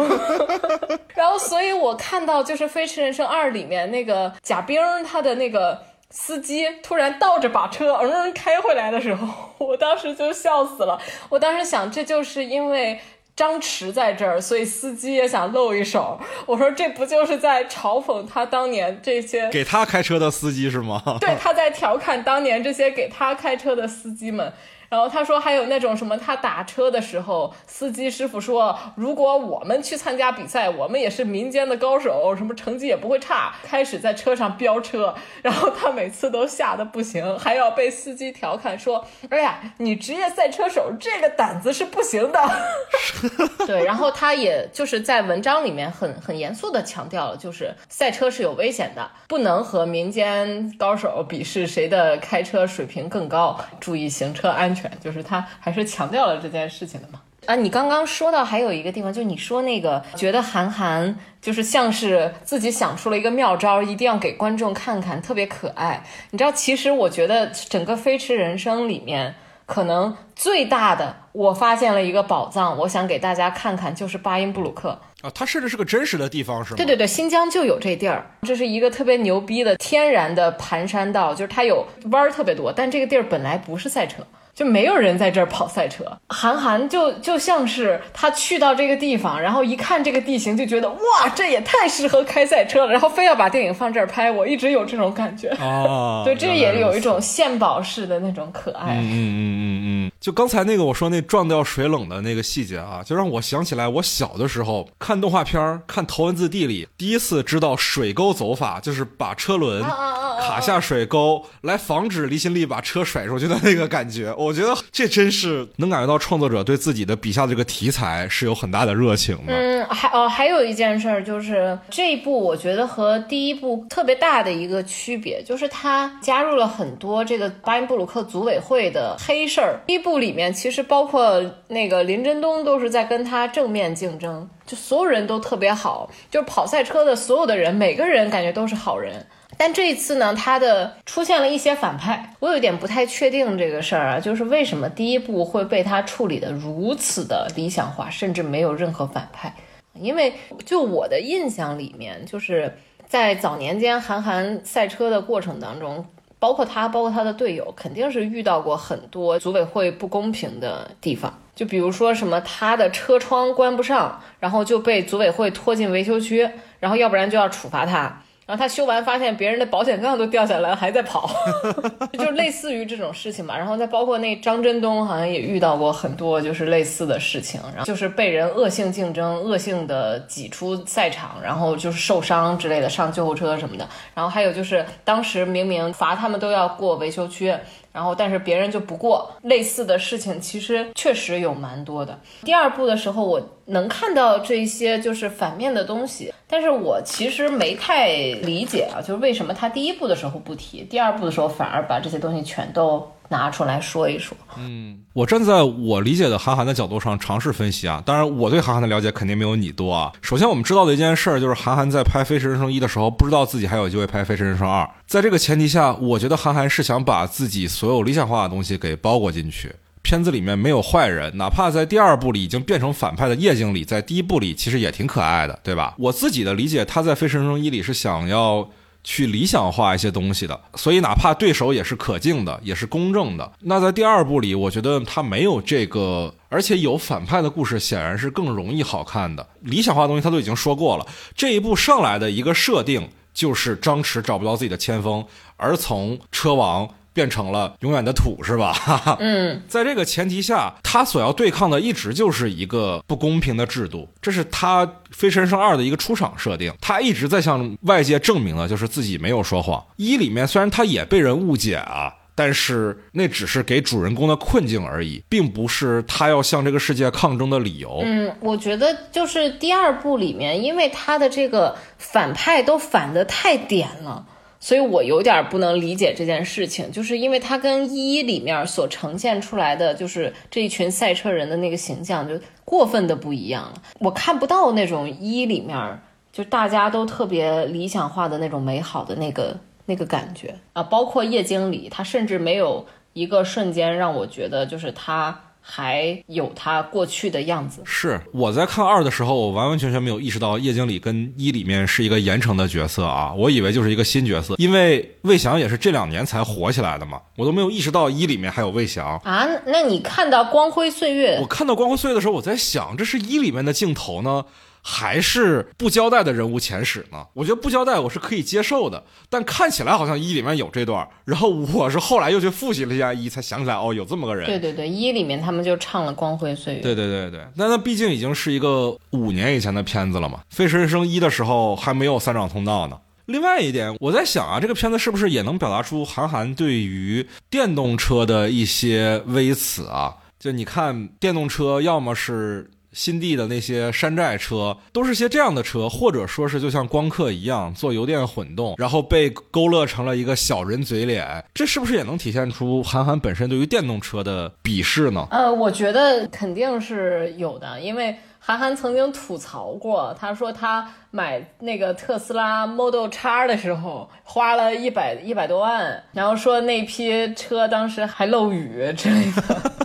[1.16, 5.82] 然后，所以我看到就是《飞驰人生二》里面那个贾冰他的那个。
[6.10, 9.28] 司机突然倒着把车嗯开回来的时候，
[9.60, 11.00] 我当时就笑死了。
[11.30, 13.00] 我当时想，这就是因为
[13.36, 16.20] 张弛在这儿，所以司机也想露一手。
[16.46, 21.02] 我说，这不就是在嘲讽他当年这些给他开车的司机是吗？
[21.20, 24.54] 对，他在调侃当年这些给他开车的司机们。
[24.90, 33.54] 然后他说还有那种什么，他打车的时候，司机师傅说，如果我们去参加比赛，我们也是民间的高手，什么成绩也不会差。
[33.64, 42.40] 开始在车上飙车，然后他每次都吓得不行，还要被司机调侃说：“哎呀，你职业赛车手这个胆子是不行的。
[43.68, 54.77] ”对，然后他也就是在文章里面很很严肃的强调了，就是赛车是有危险的，不能和民间高手比试谁的开车水平更高，注意行车安全。
[55.02, 57.22] 就是他还是强调了这件事情的嘛？
[57.46, 66.04] 啊，你刚刚说到还有一个地方，就你说那个觉得韩寒就是像是自己想出了一个妙招，一定要给观众看看，特别可爱。
[66.32, 69.34] 你知道，其实我觉得整个《飞驰人生》里面，
[69.66, 76.76] 可能最大的我发现了一个宝藏，我想给大家看看，就是巴音布鲁克啊，它甚至是个真实的地方，是吗？
[76.76, 84.22] 对对对，新疆就有这地儿，这是一个特别牛逼的天然的盘山道，就是它有弯儿特别多，但这个地儿本来不是赛车。
[84.58, 94.32] 就没有人在这儿跑赛车，韩寒就就像是他去到这个地方，然后一看这个地形，就觉得哇，这也太适合开赛车了，然后非要把电影放这儿拍。
[94.32, 98.96] 我一直有这种感觉啊，对，这也有一种献宝式的那种可爱。
[98.96, 114.34] 嗯嗯嗯嗯嗯，就刚才那个我说那撞掉水冷的那个细节啊，就让我想起来我小的时候看动画片儿，看《头文字 D》里第一次知道水沟走法，就是把车轮卡下水沟，来防止离心力把车甩出去的那个感觉。
[114.36, 119.54] 我觉得这真是能感觉到创作者对自己的笔下的这个题材是有很大的热情的。
[119.54, 129.80] 嗯，还哦，还有一件事儿就是这一部，我觉得和第一部特别大的一个区别，就是他加入了很多这个巴音布鲁克组委会的黑事儿。
[129.88, 139.26] 第一部里面其实包括那个林真东都是在跟他正面竞争，就所有人都特别好，就是跑赛车的所有的人，每个人感觉都是好人。
[139.58, 149.54] 但这一次呢，他的出现了一些反派，我有点不太确定这个事儿啊，就是为什么第一部会被他处理的如此的理想化，甚至没有任何反派？
[150.00, 150.32] 因为
[150.64, 152.78] 就我的印象里面，就是
[153.08, 156.06] 在早年间韩寒赛车的过程当中，
[156.38, 161.36] 包括他，包括他的队友，肯定是遇到过很多组委会不公平的地方。
[161.56, 166.48] 就比如说什么他的车窗关不上，然后就被组委会拖进维修区，
[166.80, 168.22] 然后要不然就要处罚他。
[168.48, 171.30] 然后他修完发现别人的保险杠都掉下来，还在跑，
[172.18, 173.58] 就类似于这种事情嘛。
[173.58, 183.86] 然后再包括那张真东，好像也遇到过很多就是类似的事情，然后就是被人恶性竞争、恶性的挤出赛场，然后就是受伤之类的，上救护车什么的。
[184.16, 187.54] 然后还有就是当时明明罚他们都要过维修区。
[187.98, 192.16] 然后，但是别人就不过类似的事情，其实确实有蛮多的。
[192.44, 198.10] 第二部的时候，我能看到这些就是反面的东西，但是我其实没太
[198.44, 203.12] 理解啊，就是为什么他第一部的时候不提，第二部的时候反而把这些东西全都。
[203.30, 204.36] 拿出来说一说。
[204.58, 208.02] 嗯，我站在我理解的韩寒的角度上尝试分析啊。
[208.06, 210.12] 当然，我对韩寒的了解肯定没有你多啊。
[210.22, 214.84] 首先，我们知道的一件事就是韩寒在拍《飞驰人生一》的时候，不知道自己还有机会拍《飞驰人生二》。
[215.06, 219.76] 在这个前提下，我觉得韩寒是想把自己所有理想化的东西给包裹进去。
[220.02, 225.94] 片子里面没有坏人，哪怕在第二部里已经变成反派的叶经理，在第一部里其实也挺可爱的，对吧？
[225.98, 228.70] 我自己的理解，他在《飞驰人生一》里是想要。
[229.10, 233.50] 去理想化一些东西的，所以哪怕对手也是可敬的，也是公正的。
[233.62, 239.48] 那在第二部里，我觉得他没有这个，而且有反派的故事，显然是更容易好看的。
[239.62, 246.90] 理想化的东西他都已经说过了，这一部上来的一个设定就是张弛找不到自己的前锋，而从车王。
[247.18, 249.18] 变成了永远的土，是吧？
[249.20, 256.72] 嗯，在这个前提下，他所要对抗的一直就是一个不公平的制度，这是他《飞驰人生二》的一个出场设定。
[256.80, 259.84] 他一直在向外界证明的就是自己没有说谎。
[259.96, 268.02] 一里面虽然他也被人误解啊，但是那只是给主人公的困境而已，并不是他要向这个世界抗争的理由。
[268.04, 274.24] 嗯，我觉得就是第二部里面，因为他的这个反派都反的太点了。
[274.60, 283.74] 所以我有点不能理解这件事情，就是因为它跟一里面所呈现出来的，就是这一群赛车人的那个形象就过分的不一样了。
[284.00, 286.02] 我看不到那种一里面
[286.32, 295.44] 就大家都特别理想化的那种美好的那个那个感觉啊，包括叶经理，他甚至没有一个瞬间让我觉得就是他。
[295.70, 297.82] 还有他过去的样子。
[297.84, 309.46] 是我在看二的时候，我完完全全没有意识到叶经理跟一里面是一个严惩的角色啊，我以为就是一个新角色，因为魏翔也是这两年才火起来的嘛，我都没有意识到一里面还有魏翔啊。
[309.66, 314.46] 那你看到光辉岁月，我看到光辉岁月的时候，我在想，这是一里面的镜头呢？
[314.90, 317.26] 还是不交代的人物前史呢？
[317.34, 324.46] 我觉得不交代我是可以接受的，但看起来好像一里面有这段，然后我是后来又去复习了一下一，才想起来哦，有这么个人。
[324.46, 326.80] 对对对，一里面他们就唱了《光辉岁月》。
[326.84, 332.98] 对对对对，那那毕竟已经是一个五年以前的片子了嘛，《飞驰人生一》的时候还没有三长通道呢。
[333.26, 340.16] 另外一点，我在想啊，这个片子是不是也能表达出韩寒对于电动车的一些微词啊？
[340.40, 342.72] 就你看，电动车要么是。
[342.98, 355.28] 新地的那些山寨车都是些这样的车，或者说是就像光刻一样做油电混动，然后被勾勒成了一个小人嘴脸，这是不是也能体现出韩寒本身对于电动车的鄙视呢？
[355.30, 369.77] 呃，我觉得肯定是有的，因为韩寒曾经吐槽过，他说他买那个特斯拉 Model X 的时候花了一百一百多万，然后说那批车当时还漏雨之类的。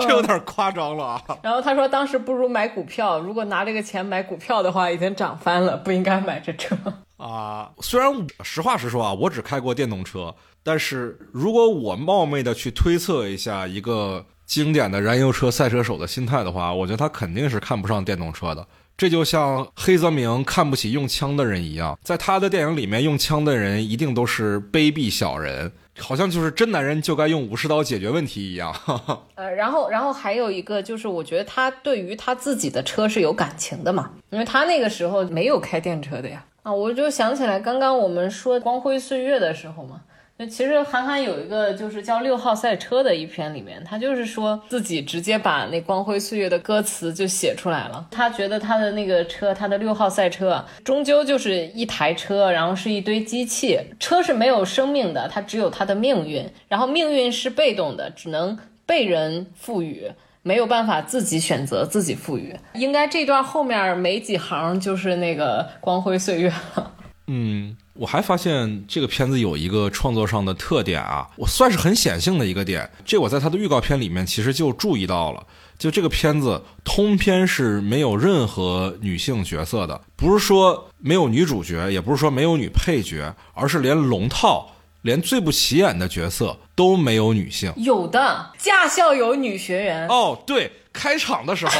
[0.00, 1.22] 这有点夸张了啊！
[1.42, 6.76] 然后他说，当时不如买股票，如果拿这个钱买股票的话，已经涨翻了，不应该买这车
[7.16, 7.70] 啊。
[7.80, 8.10] 虽然
[8.42, 18.66] 实话实说啊，我只开过电动车，但是如果我冒昧的去推测一下一个经典的燃油车赛车手的心态的话，我觉得他肯定是看不上电动车的。
[19.02, 25.72] 这就像黑泽明看不起用枪的人一样，在他的电影里面，用枪的人一定都是卑鄙小人。
[25.98, 28.72] 好像就是真男人就该用武士刀解决问题一样。
[29.34, 36.44] 呃，然后，然后还有一个就是，我觉得他对于他自己的车是有感情的嘛，因为他那个时候没有开电车的呀。
[36.62, 40.02] 啊，我就想起来刚刚我们说《光辉岁月》的时候嘛。
[40.46, 48.06] 其实韩寒有一个就是叫《六号赛车》的一篇里面，他就是说自己直接把那《光辉岁月》的歌词就写出来了。
[48.10, 53.78] 他觉得他的那个车，他的六号赛车，终究就是一台车，然后是一堆机器。
[53.98, 60.10] 车是没有生命的，它只有它的命运，然后命运是被动的，只能被人赋予，
[60.42, 62.54] 没有办法自己选择自己赋予。
[62.74, 66.92] 应该这段后面没几行就是那个《光辉岁月》了。
[67.28, 72.90] 嗯，我还发现这个片子有一个创作上的特点啊，我算是很显性的一个点。
[73.04, 75.46] 这我在它的预告片里面其实就注意到了，
[75.78, 87.70] 就这个片子通篇是没有任何女性角色的，不是说没有女主角，也不是说没有女配角，而是连龙套、连最不起眼的角色都没有女性。
[87.76, 91.72] 有的驾校有女学员哦，对，开场的时候，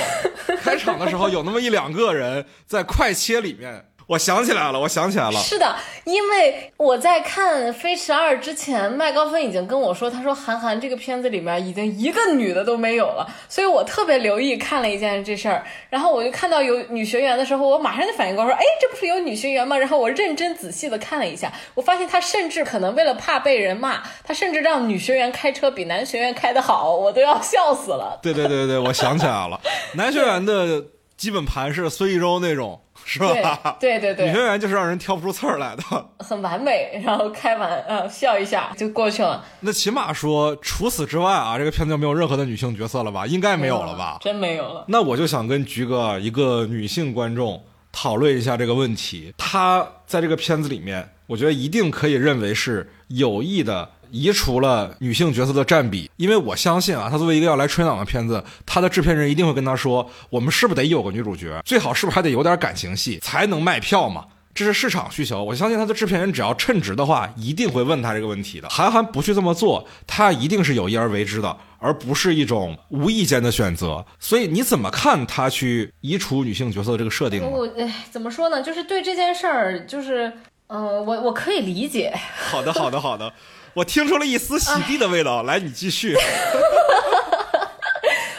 [0.61, 3.87] 开场的时候有那么一两个人在快切里面。
[4.07, 5.41] 我想起来了，我想起来了。
[5.41, 15.65] 是的，因为我在看《飞驰二》之前，麦高芬已经跟我说，他说韩寒这个片子里面已经一个女的都没有了，所以我特别留意看了一件这事儿。
[15.89, 19.77] 然后我就看到有女学员的时候，我马上就反应过来说，哎，这不是有女学员吗？
[19.77, 28.19] 然后我认真仔细的看了一下，我发现他甚至可能为了怕被人骂，他甚至让女学员开车比男学员开的好，我都要笑死了。
[28.23, 29.61] 对对对对，我想起来了，
[29.95, 30.85] 男学员的
[31.17, 32.81] 基本盘是孙艺洲那种。
[33.05, 33.77] 是吧？
[33.81, 35.83] 对对对，女学员就是让人挑不出刺儿来的，
[36.19, 39.45] 很完美，然后开完呃笑一下就过去了。
[39.61, 43.27] 那起码说，除此之外啊，这个片子就没有任何的女性角色了吧？
[43.27, 44.19] 应该没有了吧？
[44.21, 44.85] 真没有了。
[44.89, 49.35] 那我就想跟菊哥一个女性观众讨论一下这个问题。
[49.37, 53.89] 她在这个片子里面，我觉得一定可以认为是有意的。
[54.13, 64.27] 移除了女性角色的占比，因为我相信啊，他作为一个要来春档的片子，他的制片人一定会跟他说，我们是不是得有个女主角，最好是不是还得有点感情戏才能卖票嘛？
[64.55, 65.43] 这是市场需求。
[65.43, 68.69] 我相信他的制片人只要称职的话，一定会问他这个问题的。
[68.69, 74.05] 韩寒不去这么做，他一定是有意而为之的，而不是一种无意间的选择。
[74.21, 77.43] 所以你怎么看他去移除女性角色这个设定？
[77.43, 78.63] 我哎，怎么说呢？
[78.63, 80.31] 就是对这件事儿，就是
[80.67, 82.15] 嗯，我我可以理解。
[82.51, 83.33] 好的，好的，好的。
[83.75, 86.15] 我听出了一丝洗地的味道，来，你继续。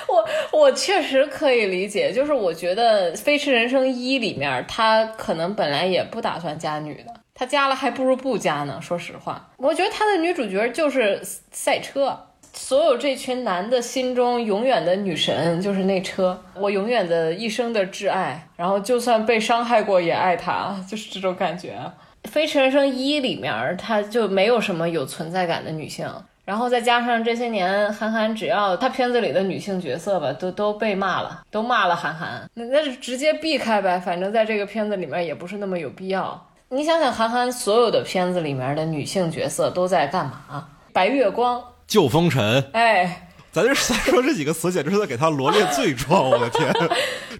[0.07, 8.79] 我我确实可以理解，就是我觉得《飞驰人生一》里面，他可能本来也不打算加女的，他加了还不如不加呢。
[8.79, 11.19] 说实话，我觉得他的女主角就是
[11.51, 21.71] 赛车，所有这群男的心中永远的女神就是那车，我永远的一生的挚爱，然后就算被伤害过也爱他，就是这种感觉。
[22.23, 26.09] 《飞驰人生一》里面，他就没有什么有存在感的女性，
[26.45, 36.49] 然后再加上这些年韩寒，只要他片子里的女性角色吧，都都被骂了，都骂了韩寒，那那就直接避开呗，反正在这个片子里面也不是那么有必要。
[36.69, 40.67] 你想想，韩寒所有的片子里面的女性角色都在干嘛？
[40.91, 43.29] 白月光、救风尘，哎。
[43.53, 46.27] 咱这说这几个词，简直是在给他罗列罪状。
[46.27, 46.73] 我的天，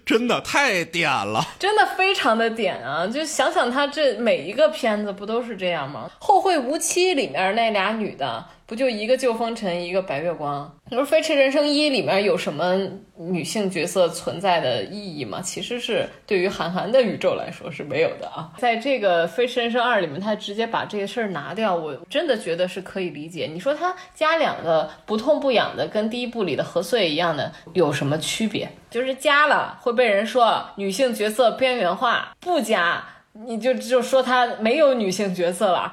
[0.06, 3.04] 真的太点了，真的非常的点啊！
[3.04, 6.08] 就想想他这每一个片子，不都是这样吗？
[6.24, 8.46] 《后会无期》里面那俩女的。
[8.66, 10.74] 不就一个救风尘，一个白月光？
[10.88, 12.74] 你说《飞驰人生一》里面有什么
[13.16, 15.42] 女性角色存在的意义吗？
[15.42, 18.52] 其实是对于韩寒的宇宙来说是没有的啊。
[18.56, 23.46] 在这个《飞驰人生二》里面，他直接把这个事儿拿掉，我真的觉得是可以理解。
[23.52, 28.66] 你说他加两个不痛不痒的，跟第一部里的何穗一样的，有什么区别？
[28.90, 35.92] 就是加了会被人说女性角色边缘化，不加你就就说他没有女性角色了。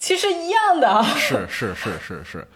[0.00, 2.48] 其实一样的，是是是是是，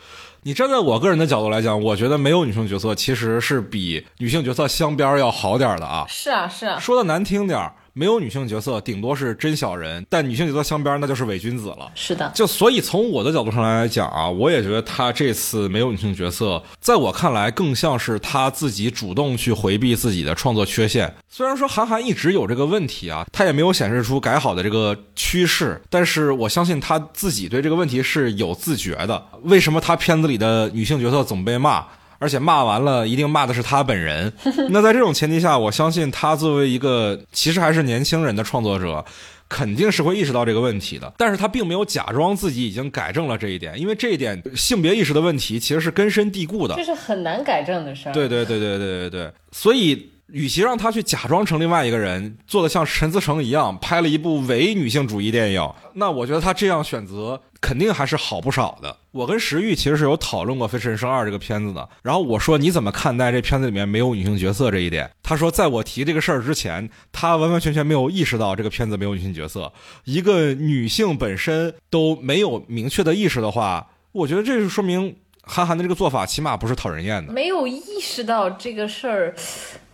[0.42, 6.06] 你站在我个人的角度来讲，我觉得没有女性角色其实是比女性角色镶边要好点的啊。
[6.08, 7.72] 是啊是啊，说的难听点儿。
[7.96, 11.88] 没有女性角色，顶多是真小人；但女性角色镶边，那就是伪君子了。
[11.94, 21.14] 是的，就所以从我的角度上来讲啊，我也觉得他这次没有女性角色，在我看来更像是他自己主动去回避自己的创作缺陷。
[21.28, 29.24] 虽然说韩寒一直有这个问题啊，他也没有显示出改好的这个趋势，但是我相信他自己对这个问题是有自觉的。
[29.44, 31.84] 为什么他片子里的女性角色总被骂？
[32.24, 34.32] 而且骂完了，一定骂的是他本人。
[34.72, 39.04] 那在这种前提下，我相信他作为一个其实还是年轻人的创作者，
[39.46, 41.12] 肯定是会意识到这个问题的。
[41.18, 48.12] 但是他并没有假装自己已经改正了这一点，因为这一点性别意识的问题其实是根深蒂固的，这是很难改正的事儿。
[48.12, 50.10] 对对对对对对对，所以。
[50.32, 58.94] 与其让他去假装成另外一个人，做的像陈思诚一样拍了一部伪女性主义电影，那我觉得他这样选择肯定还是好不少的。
[59.10, 65.10] 我跟石玉其实是有讨论过《飞驰人生二》这个片子的，然后我说你怎么看待这片子里面没有女性角色这一点？
[65.22, 69.72] 他说，在我提这个事儿之前，他完完全全没有意识到这个片子没有女性角色。
[70.04, 77.32] 一个女性本身都没有明确的意识的话，我觉得这就说明韩寒的这个做法起码不是讨人厌的。
[77.32, 79.34] 没有意识到这个事儿，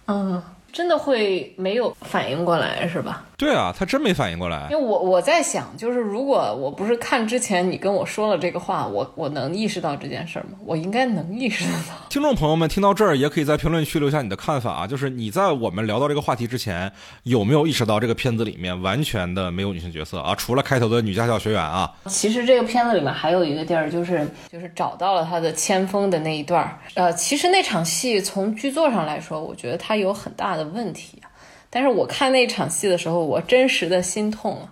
[0.07, 0.43] 嗯。
[0.73, 3.25] 真的会没有反应过来是吧？
[3.37, 4.69] 对啊，他真没反应过来。
[4.71, 10.59] 因为我我在想，就是如果我不是看之前你跟我说了这个话，我我能意识到这件事吗？
[10.65, 11.95] 我应该能意识得到。
[12.11, 14.87] 听众朋友们听到这儿，也可以在评论区留下你的看法啊。
[14.87, 16.93] 就是你在我们聊到这个话题之前，
[17.23, 20.35] 有没有意识到这个片子里面完全的没有女性角色啊？
[20.35, 21.91] 除了开头的女驾校学员啊。
[22.07, 26.79] 其实这个片子里面还有一个地儿，就是就是找到了他的千锋的那一段儿。
[26.93, 30.60] 呃，其实那场戏从剧作上来说，我觉得它有很大的。
[30.65, 31.27] 的问题啊！
[31.71, 34.69] 但是我看那场戏的时候，我真实的心痛啊，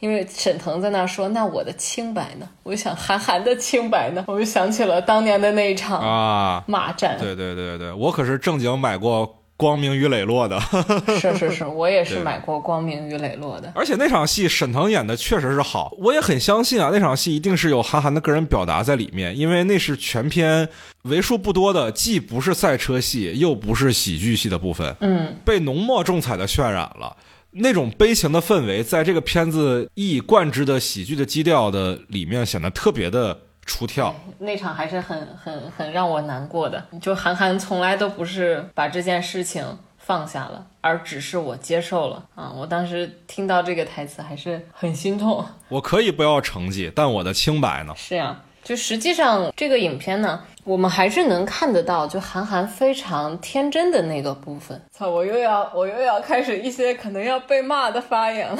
[0.00, 4.24] 因为沈腾在那说：“那我的清白呢？”我就想韩寒的清白呢？
[4.26, 7.16] 我就想起了当年的那一场啊骂战。
[7.18, 9.37] 对对对对，我可是正经买过。
[9.58, 10.58] 光明与磊落的，
[11.20, 13.72] 是是是， 我也是买过光明与磊落的。
[13.74, 20.68] 而且那场戏沈腾演的确实是好，我也很相信啊，那场戏一定是有韩寒的个人表达在里面，因为那是全片
[21.02, 27.16] 为数不多的既不是赛车戏又不是喜剧戏的部分，嗯，被浓墨重彩的渲染了，
[27.50, 33.36] 那种悲情的氛围在这个片子一以贯之的喜剧的基调的里面显得特别的。
[33.68, 39.62] 出跳那场还是很很很让我难过的，就韩寒从来都不是把这件事情
[39.98, 42.50] 放下了，而只是我接受了啊！
[42.56, 45.44] 我当时听到这个台词还是很心痛。
[45.68, 47.92] 我可以不要成绩，但我的清白呢？
[47.94, 54.80] 是呀，就实际上这个影片呢，我们还是能看得到，就韩寒非常天真的那个部分。
[54.90, 58.58] 操，我又要我又要开始一些可能要被骂的发言了。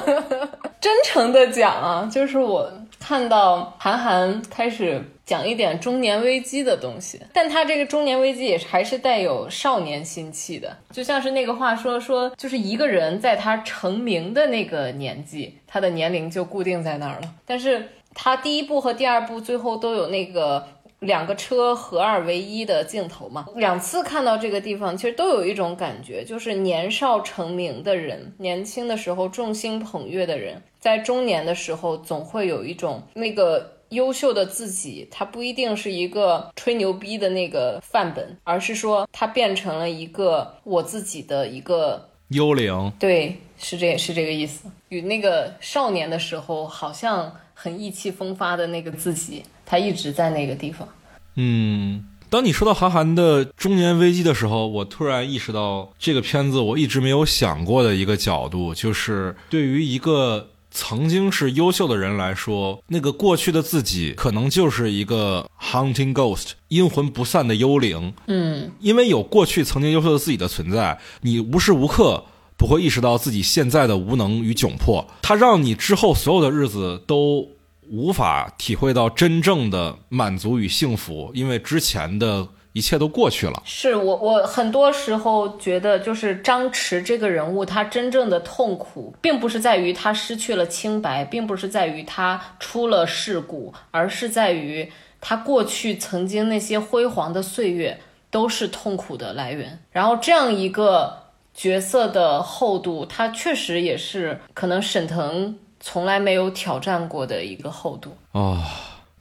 [0.80, 2.72] 真诚的讲啊，就是我。
[2.98, 17.34] 看到韩寒开始讲一点中年危机的东西，但他这个中年危机也是还是带有少年心气的，就像是那个话说说，就是一个人在他成名的那个年纪，他的年龄就固定在那儿了。
[17.44, 20.66] 但是他第一部和第二部最后都有那个
[21.00, 30.62] 两个车合二为一的镜头嘛，两次看到这个地方，其实都有一种感觉，就是年少成名的人，年轻的时候众星捧月的人。
[30.86, 42.92] 在中年的时候，总会有一种那个优秀的自己，他不一定是一个吹牛逼的那个范本，而是说他变成了一个我自己的一个幽灵。
[43.00, 44.68] 对，是这，是这个意思。
[44.90, 50.88] 与那个少年的时候好像很意气风发的那个自己，他一直在那个地方。
[51.34, 60.50] 嗯，当你说到韩寒的中年危机的时候，我突然意识到这个片子我一直没有想过的一个角度，就是对于一个。
[60.78, 68.12] 曾经是优秀的人来说，那个过去的自己可能就是一个 hunting ghost，阴魂不散的幽灵。
[68.26, 72.22] 嗯，因为有过去曾经优秀的自己的存在，你无时无刻
[72.58, 75.08] 不会意识到自己现在的无能与窘迫。
[75.22, 77.48] 它让你之后所有的日子都
[77.88, 82.48] 无法体会到真正的满足与幸福，因为之前的。
[82.76, 83.62] 一切都过去了。
[83.64, 97.98] 是我，我很多时候觉得，就是张弛这个人物，他真正的痛苦，并不是在于他失去了清白，并不是在于他出了事故，而是在于他过去曾经那些辉煌的岁月
[98.30, 99.78] 都是痛苦的来源。
[99.90, 101.22] 然后这样一个
[101.54, 108.62] 角色的厚度，他确实也是可能沈腾从来没有挑战过的一个厚度哦。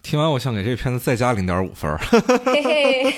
[0.05, 1.97] 听完，我想给这片子再加零点五分。
[2.45, 3.13] 嘿嘿。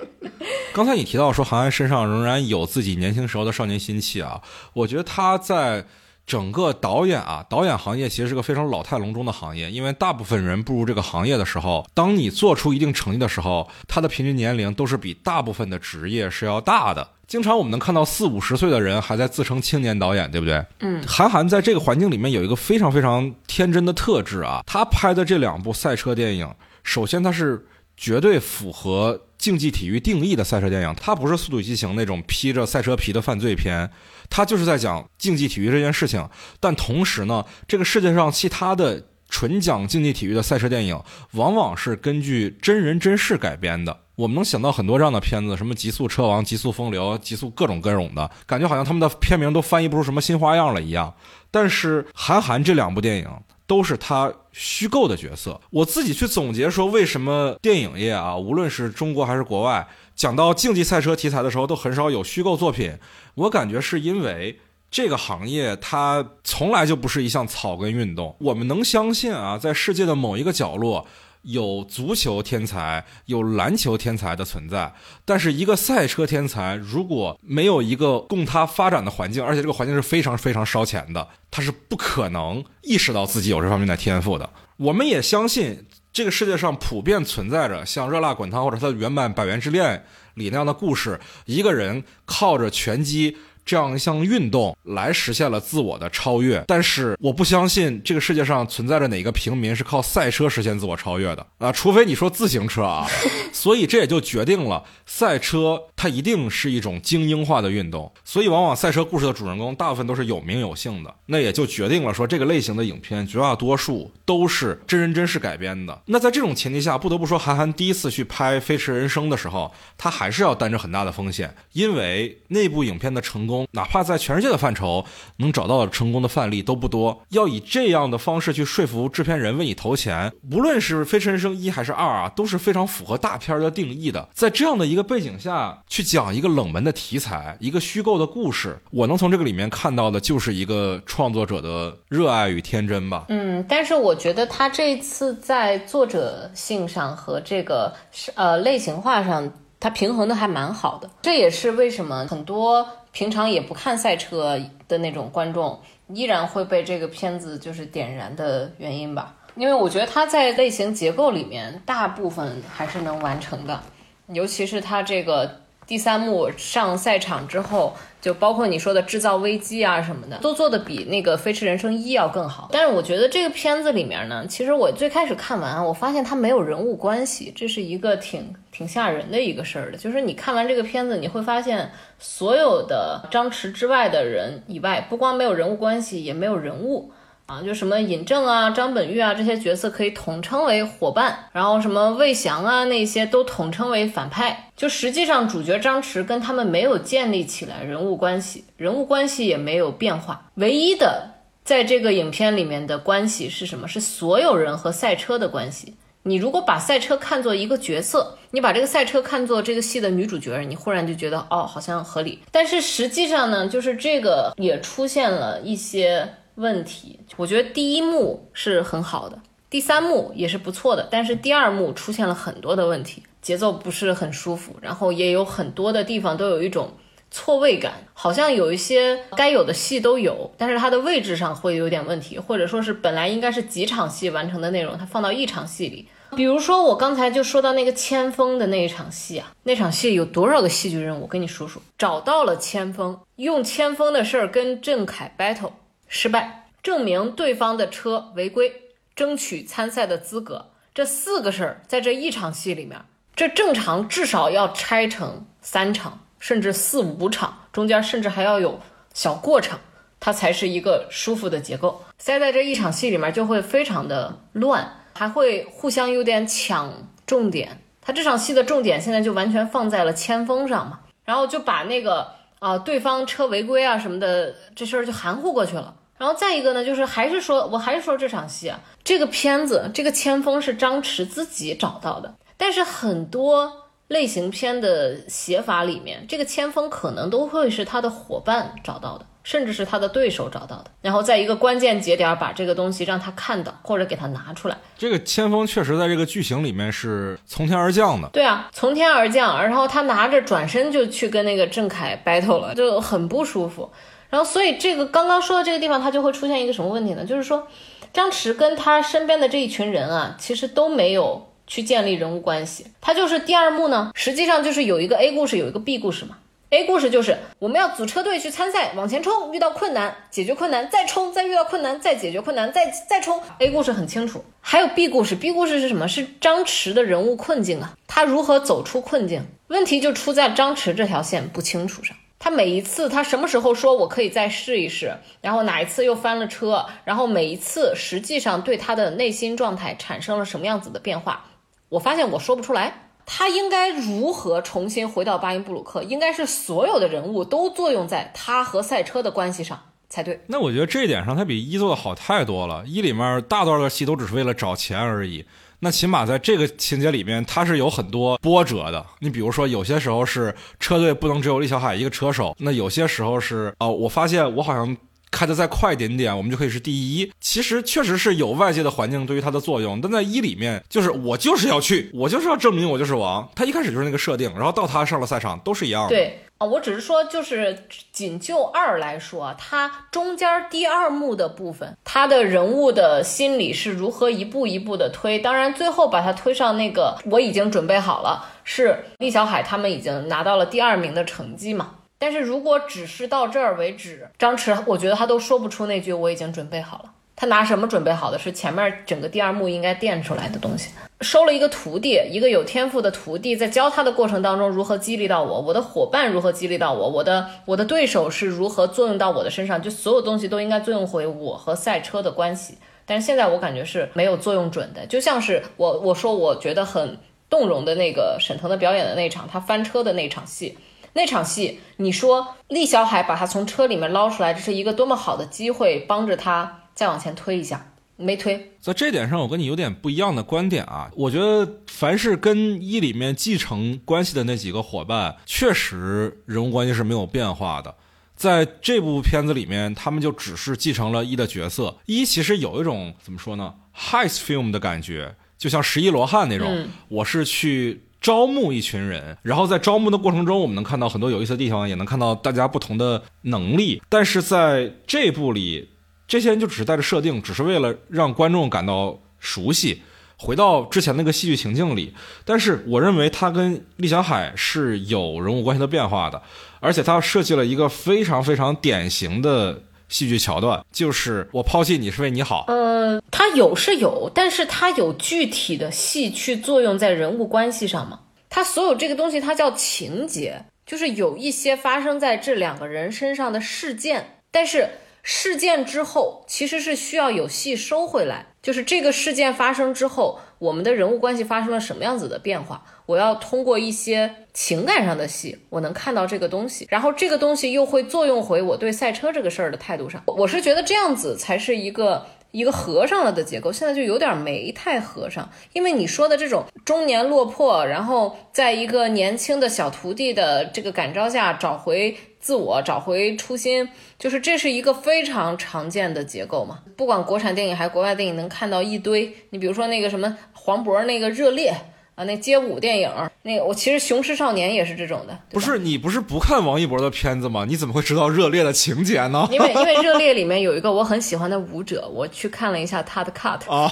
[0.74, 4.42] 刚才你提到说韩寒身上仍然有自己年轻时候的少年心气啊，
[4.74, 5.86] 我觉得他在
[6.28, 17.08] 整个导演啊，导演行业其实是个非常老态龙钟的行业，因为大部分人步入这个行业的时候，当你做出一定成绩的时候，他的平均年龄都是比大部分的职业是要大的。
[17.26, 20.62] 经常我们能看到四五十岁的人还在自称青年导演，对不对？
[20.80, 26.46] 嗯，韩寒在这个环境里面有一个非常非常天真的特质啊，他拍的这两部赛车电影，
[26.84, 27.66] 首先他是
[27.96, 33.88] 绝对符合竞技体育定义的赛车电影，它不是《速度与激情》那种披着赛车皮的犯罪片，
[34.28, 36.28] 它就是在讲竞技体育这件事情。
[36.58, 41.00] 但同时呢，这个世界上其他的纯讲竞技体育的赛车电影，
[41.32, 44.00] 往往是根据真人真事改编的。
[44.16, 51.14] 我们能想到很多这样的片子，什么《极速车王》《极速风流》《极速各种各种的，感觉好像他们的片名都翻译不出什么新花样了一样。
[51.52, 53.28] 但是韩寒这两部电影
[53.68, 55.60] 都是他虚构的角色。
[55.70, 59.86] 我自己去总结说，为什么电影业啊，无论是中国还是国外，
[60.16, 62.98] 讲到竞技赛车题材的时候，都很少有虚构作品。
[63.36, 64.58] 我感觉是因为
[64.90, 68.34] 这个行业它从来就不是一项草根运动。
[68.40, 71.06] 我们能相信啊，在世界的某一个角落。
[71.48, 74.92] 有足球天才，有篮球天才的存在，
[75.24, 84.48] 但是一个赛车天才如果没有一个供他发展的环境，而且这个环境是非常非常烧钱的，他是不可能意识到自己有这方面的天赋的。
[84.76, 89.96] 我们也相信，这个世界上普遍存在着像《热辣滚烫》或者它的原版《百元之恋》
[90.34, 93.38] 里那样的故事，一个人靠着拳击。
[93.68, 103.06] 这样一项运动来实现了自我的超越，但是我不相信这个世界上存在着哪个平民是靠赛车实现自我超越的啊，除非你说自行车啊。
[103.52, 116.00] 所以这也就决定了赛车它一定是一种精英化的运动，所以往往赛车故事的主人公大部分都是有名有姓的，那也就决定了说这个类型的影片绝大多数都是真人真事改编的。
[116.06, 123.57] 那在这种前提下，不得不说韩寒第一次去拍《飞驰人生》的时候，他还是要担着很大的风险，因为那部影片的成功。
[123.72, 125.04] 哪怕在全世界的范畴
[125.36, 134.28] 能找到成功的范例都不多，要以这样的方式去说服制片人为你投钱，无论是《飞驰人生》一还是二啊，都是非常符合大片的定义的。
[134.32, 143.26] 在这样的一个背景下去讲一个冷门的题材，一个虚构的故事，我能从这个里面看到的就是一个创作者的热爱与天真吧。
[143.28, 149.50] 嗯，但是我觉得他这次在作者性上和这个是呃类型化上，
[149.80, 151.08] 他平衡的还蛮好的。
[151.22, 152.86] 这也是为什么很多。
[153.18, 154.56] 平常也不看赛车
[154.86, 159.34] 的那种观众，依然会被这个片子就是点燃的原因吧。
[159.56, 163.82] 因为我觉得它在类型结构里面，大部分还是能完成的，
[164.28, 165.62] 尤其是它这个。
[165.88, 172.68] 第三幕上赛场之后，就包括你说的制造危机啊什么的，都做的比那个《飞驰人生一》要更好。
[172.70, 179.96] 但是我觉得这个片子里面呢，其实我最开始看完，我发现它没有人物关系，这是一个挺挺吓人的一个事儿的。
[179.96, 187.10] 就是你看完这个片子，你会发现所有的张弛之外的人以外，不光没有人物关系，也没有人物。
[187.48, 194.70] 啊，就什么尹正啊、张本煜啊这些角色可以统称为伙伴，然后什么魏翔啊那些都统称为反派。
[194.76, 200.50] 就实际上主角张弛跟他们没有建立起来人物关系，人物关系也没有变化。
[200.56, 201.30] 唯一的
[201.64, 203.88] 在这个影片里面的关系是什么？
[203.88, 205.94] 是所有人和赛车的关系。
[206.24, 212.40] 你如果把赛车看作一个角色，你把这个赛车看作这个戏的女主角，你忽然就觉得哦，好像合理。
[212.52, 216.34] 但是实际上呢，就是这个也出现了一些。
[216.58, 219.40] 问题，我觉得第一幕是很好的，
[219.70, 226.92] 第三幕也是不错的，但是第二幕出现了很多的问题，节奏不是很舒服，然后也有很多的地方都有一种
[227.30, 236.08] 错位感，好像有一些该有的戏都有，但是它的位置上会有点问题，或者说是本来应该是几场戏完成的内容，它放到一场戏里。
[236.36, 241.22] 比如说我刚才就说到那个千锋的那一场戏啊，那场戏有多少个戏剧任务？
[241.22, 245.70] 我跟你数数，找到了千锋，用千锋的事儿跟郑恺 battle。
[246.08, 253.00] 失败，证明对方的车违规，争取参赛的资格，这四个事儿在这一场戏里面，
[253.36, 258.80] 这正常至少要拆成三场，甚至四五场，中间甚至还要有
[259.12, 259.78] 小过程，
[260.18, 262.02] 它才是一个舒服的结构。
[262.18, 266.92] 塞在这一场戏里面就会非常的乱，还会互相有点抢
[267.26, 267.82] 重点。
[268.00, 275.94] 他这场戏的重点现在就完全放在了千锋上嘛，然后就把那个啊对方车违规啊什么的这事儿就含糊过去了。
[276.18, 283.72] 然后再一个呢，就是还是说，我还是说这场戏啊，这个片子这个千锋是张弛自己找到的，但是很多
[284.08, 294.76] 类型片的写法里面，这个千锋可能都会是他的伙伴找到的，甚至是他的对手找到的，然后在一个关键节点把这个东西让他看到或者给他拿出来。
[294.96, 298.28] 这个千锋确实在这个剧情里面是从天而降的。
[298.32, 303.92] 对啊，从天而降，然后他拿着转身就去跟那个郑恺 battle 了，就很不舒服。
[304.30, 307.24] 然后，所以这个刚刚说的这个地方，它就会出现一个什么问题呢？
[307.24, 307.66] 就是说，
[308.12, 312.86] 张弛跟他身边的这一群人啊，其实都没有去建立人物关系。
[313.00, 316.38] 他就是第二幕呢，实际上就是有一个 A 故事，有一个 B 故事嘛。
[316.70, 323.40] A 故事就是我们要组车队去参赛，往前冲，遇到困难解决困难，再冲，再遇到困难再解决困难，再再冲。
[323.58, 324.44] A 故事很清楚。
[324.60, 326.06] 还有 B 故事，B 故事是什么？
[326.06, 329.46] 是张弛的人物困境啊，他如何走出困境？
[329.68, 332.14] 问题就出在张弛这条线不清楚上。
[332.38, 341.46] 他每一次，他什么时候说我可以再试一试，然后哪一次又翻了车，然后每一次实际上对他的内心状态产生了什么样子的变化，
[341.88, 343.04] 我发现我说不出来。
[343.30, 346.02] 他应该如何重新回到巴音布鲁克？
[346.02, 349.78] 应该是所有的人物都作用在他和赛车的关系上，
[350.08, 350.40] 才对。
[350.46, 352.84] 那我觉得这一点上，他比一做的好太多了。
[352.86, 355.44] 一里面大段的戏都只是为了找钱而已。
[355.80, 359.04] 那起码在这个情节里面，它是有很多波折的。
[359.20, 364.96] 你比如说，有些时候是车队不能只有李小海一个车手，那有些时候是啊，我发现我好像
[365.30, 367.30] 开的再快一点点，我们就可以是第一。
[367.40, 373.48] 其实确实是有外界的环境对于它的作用，但在一里面，就是我就是要去，我就是要证明我就是王。
[373.54, 376.08] 他一开始就是那个设定，然后到他上了赛场都是一样的。
[376.08, 376.40] 对。
[376.58, 385.38] 啊，我只是说，就是仅就二来说，它中间第二幕的部分，他的人物的心理是如何一步一步的推。
[385.38, 391.94] 当然，最后把他推上那个，我已经准备好了，是厉小海他们已经拿到了第二名的成绩嘛。
[392.18, 397.12] 但是如果只是到这儿为止，张弛，我觉得他都说不出那句我已经准备好了。
[397.36, 398.36] 他拿什么准备好的？
[398.36, 400.90] 是前面整个第二幕应该垫出来的东西。
[401.20, 405.60] 收了一个徒弟，一个有天赋的徒弟，在教他的过程当中，如何激励到我？
[405.60, 407.08] 我的伙伴如何激励到我？
[407.08, 409.82] 我的我的对手是如何作用到我的身上？
[409.82, 412.78] 就所有东西都应该作用回我和赛车的关系。
[413.04, 417.18] 但是现在我感觉是没有作用准的，就像是我我说我觉得很
[417.50, 420.78] 动容的那个沈腾的表演的那场，他翻车的那场戏，
[421.14, 426.82] 那场戏，你说厉小海把他从车里面捞出来，这是一个多么好的机会，帮着他。
[426.94, 428.72] 再往前推一下，没推。
[428.80, 431.08] 在这点上，我跟你有点不一样的观点啊。
[431.14, 437.94] 我觉得，凡是跟一里面继承关系的那几个伙伴，确实人物关系是没有变化的。
[438.34, 441.96] 在这部片子里面，他们就只是继承了一的角色。
[442.06, 446.88] 一其实有一种怎么说呢，heist film 的感觉，就像十一罗汉那种。
[447.08, 454.02] 我是去招募一群人，然后在招募的过程中，我们能看到很多有意思的地方，也能看到大家不同的能力。
[454.08, 455.90] 但是在这部里。
[456.28, 460.02] 这些人就只是带着设定，只是为了让观众感到熟悉，
[460.36, 462.14] 回到之前那个戏剧情境里。
[462.44, 466.42] 但是我认为他跟厉小海是有人物关系的变化的，
[466.80, 472.66] 而且他设计了一个非常非常典型的戏剧桥段，就是我抛弃你是为你好。
[472.68, 478.20] 呃，他有是有，但是他有具体的戏去作用在人物关系上吗？
[478.50, 484.90] 他所有这个东西，它叫情节，就是有一些发生在这两个人身上的事件，但是。
[485.22, 488.46] 事件之后，其实是需要有戏收回来。
[488.60, 492.84] 就是这个事件发生之后，我们的人物关系发生了什么样子的变化？
[493.06, 500.22] 我要通过一些情感上的戏，我能看到这个东西，然后这个东西又会作用回我对赛车这个事儿的态度上。
[500.26, 503.72] 我是觉得这样子才是一个一个合上了的结构。
[503.72, 512.16] 现在就有点没太合上，因为你说的这种中年落魄，然后在一个年轻的小徒弟的这个感召下找回。
[512.48, 513.86] 自我找回初心，
[514.18, 516.78] 就是这是一个非常常见的结构嘛。
[516.96, 519.30] 不管国产电影还是国外电影，能看到一堆。
[519.50, 521.74] 你比如说那个什么黄渤那个热烈
[522.14, 523.10] 啊，那街舞电影，
[523.42, 525.38] 那个我其实雄狮少年也是这种的。
[525.50, 527.66] 不是你不是不看王一博的片子吗？
[527.68, 529.46] 你怎么会知道热烈的情节呢？
[529.52, 533.60] 因为因为热烈里面有一个我很喜欢的舞者，我去看了一下他的 cut。
[533.70, 533.86] 啊，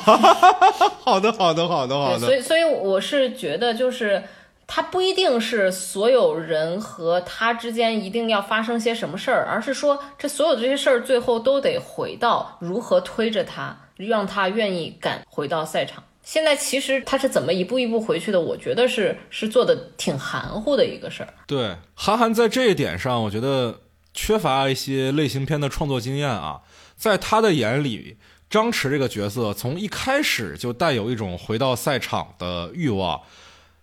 [1.05, 2.21] 好的好的好的好的。
[2.21, 4.23] 所以所以我是觉得就是。
[4.67, 16.03] 他不一定是所有人和他之间一定要发生些什么事儿，而是说这所有这些事儿最后都得回到如何推着他，让他愿意赶回到赛场。
[16.23, 18.41] 现在其实他是怎么一步一步回去的？
[18.41, 21.33] 我觉得是是做的挺含糊的一个事儿。
[21.47, 26.63] 对，韩寒在这一点上，我觉得缺乏一些类型片的创作经验啊。
[26.97, 28.17] 在他的眼里，
[28.51, 33.21] 张弛这个角色从一开始就带有一种回到赛场的欲望。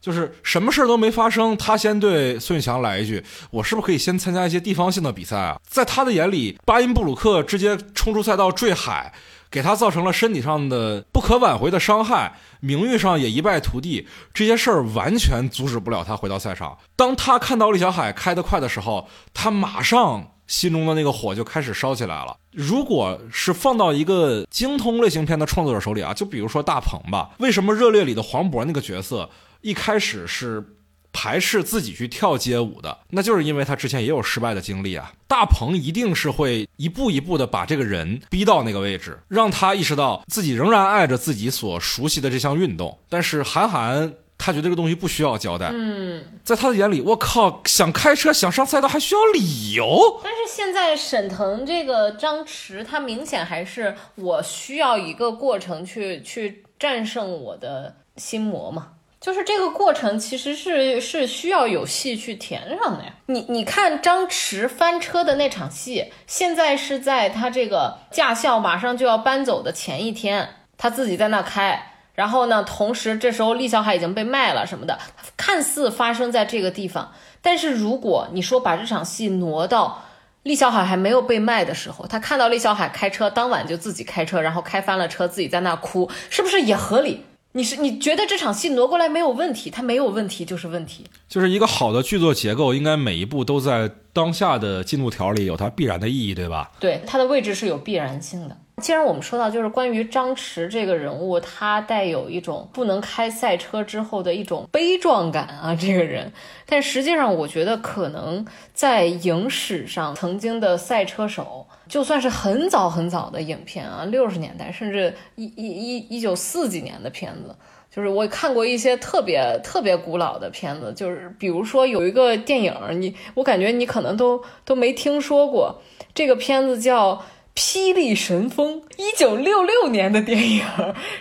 [0.03, 9.13] 就是什么事儿都没发生，他先对孙宇强来一句：“我是不是可以先参加一些地方性的比赛啊？”在他的眼里，巴音布鲁克直接冲出赛道坠海，
[9.49, 14.05] 给他造成了身体上的不可挽回的伤害，名誉上也一败涂地。
[14.33, 16.77] 这些事儿完全阻止不了他回到赛场。
[16.97, 22.35] 当他看到李小海开得快的时候，他马上心中的那个火就开始烧起来了。
[22.51, 29.29] 如果是放到一个精通类型片的创作者手里啊，就比如说大鹏吧，为什么《热烈》里的黄渤那个角色？
[29.63, 30.63] 一开始是
[31.11, 35.11] 排斥自己去跳街舞的，那就是因为他之前也有失败的经历啊。
[35.27, 42.99] 大鹏一定是会一步一步的把这个人逼到那个位置，让他意识到自己仍然爱着自己所熟悉的这项运动。
[43.09, 45.69] 但是韩寒他觉得这个东西不需要交代。
[45.71, 50.19] 嗯，在他的眼里，我靠，想开车想上赛道还需要理由。
[50.23, 58.92] 但是现在沈腾这个张弛，他明显还是我需要一个过程去去战胜我的心魔嘛。
[59.23, 63.13] 就是这个过程其实是是需要有戏去填上的呀。
[63.27, 74.99] 你你看张弛翻车的那场戏，现在是在他这个驾校马上就要搬走的前一天，他自己在那开，然后呢，同时这时候厉小海已经被卖了什么的，
[75.37, 80.03] 看似发生在这个地方，但是如果你说把这场戏挪到
[80.41, 87.23] 厉小海还没有被卖的时候，他看到厉小海开车，当晚就自己开车，然后开翻了车，自己在那哭，是不是也合理？
[87.55, 89.69] 你是你觉得这场戏挪过来没有问题？
[89.69, 91.05] 它没有问题就是问题。
[91.29, 96.71] 就是一个好的剧作结构，应该每一步都在当下的进度条里有它必然的意义，对吧？
[96.79, 98.57] 对，它的位置是有必然性的。
[98.81, 106.33] 既然我们说到，就是关于张弛这个人物，他带有一种不能开赛车之后的一种悲壮感啊，这个人。
[106.65, 108.43] 但实际上，我觉得可能
[108.73, 117.55] 在影史上，曾经的赛车手，就算是很早很早的影片啊，六十年代，甚至一一一一九四几年的片子，
[117.89, 125.81] 就是我看过一些特别特别古老的片子，就是比如说有一个电影，你我感觉你可能都都没听说过，
[126.13, 127.23] 这个片子叫。
[127.55, 130.65] 霹雳神风，一九六六年的电影，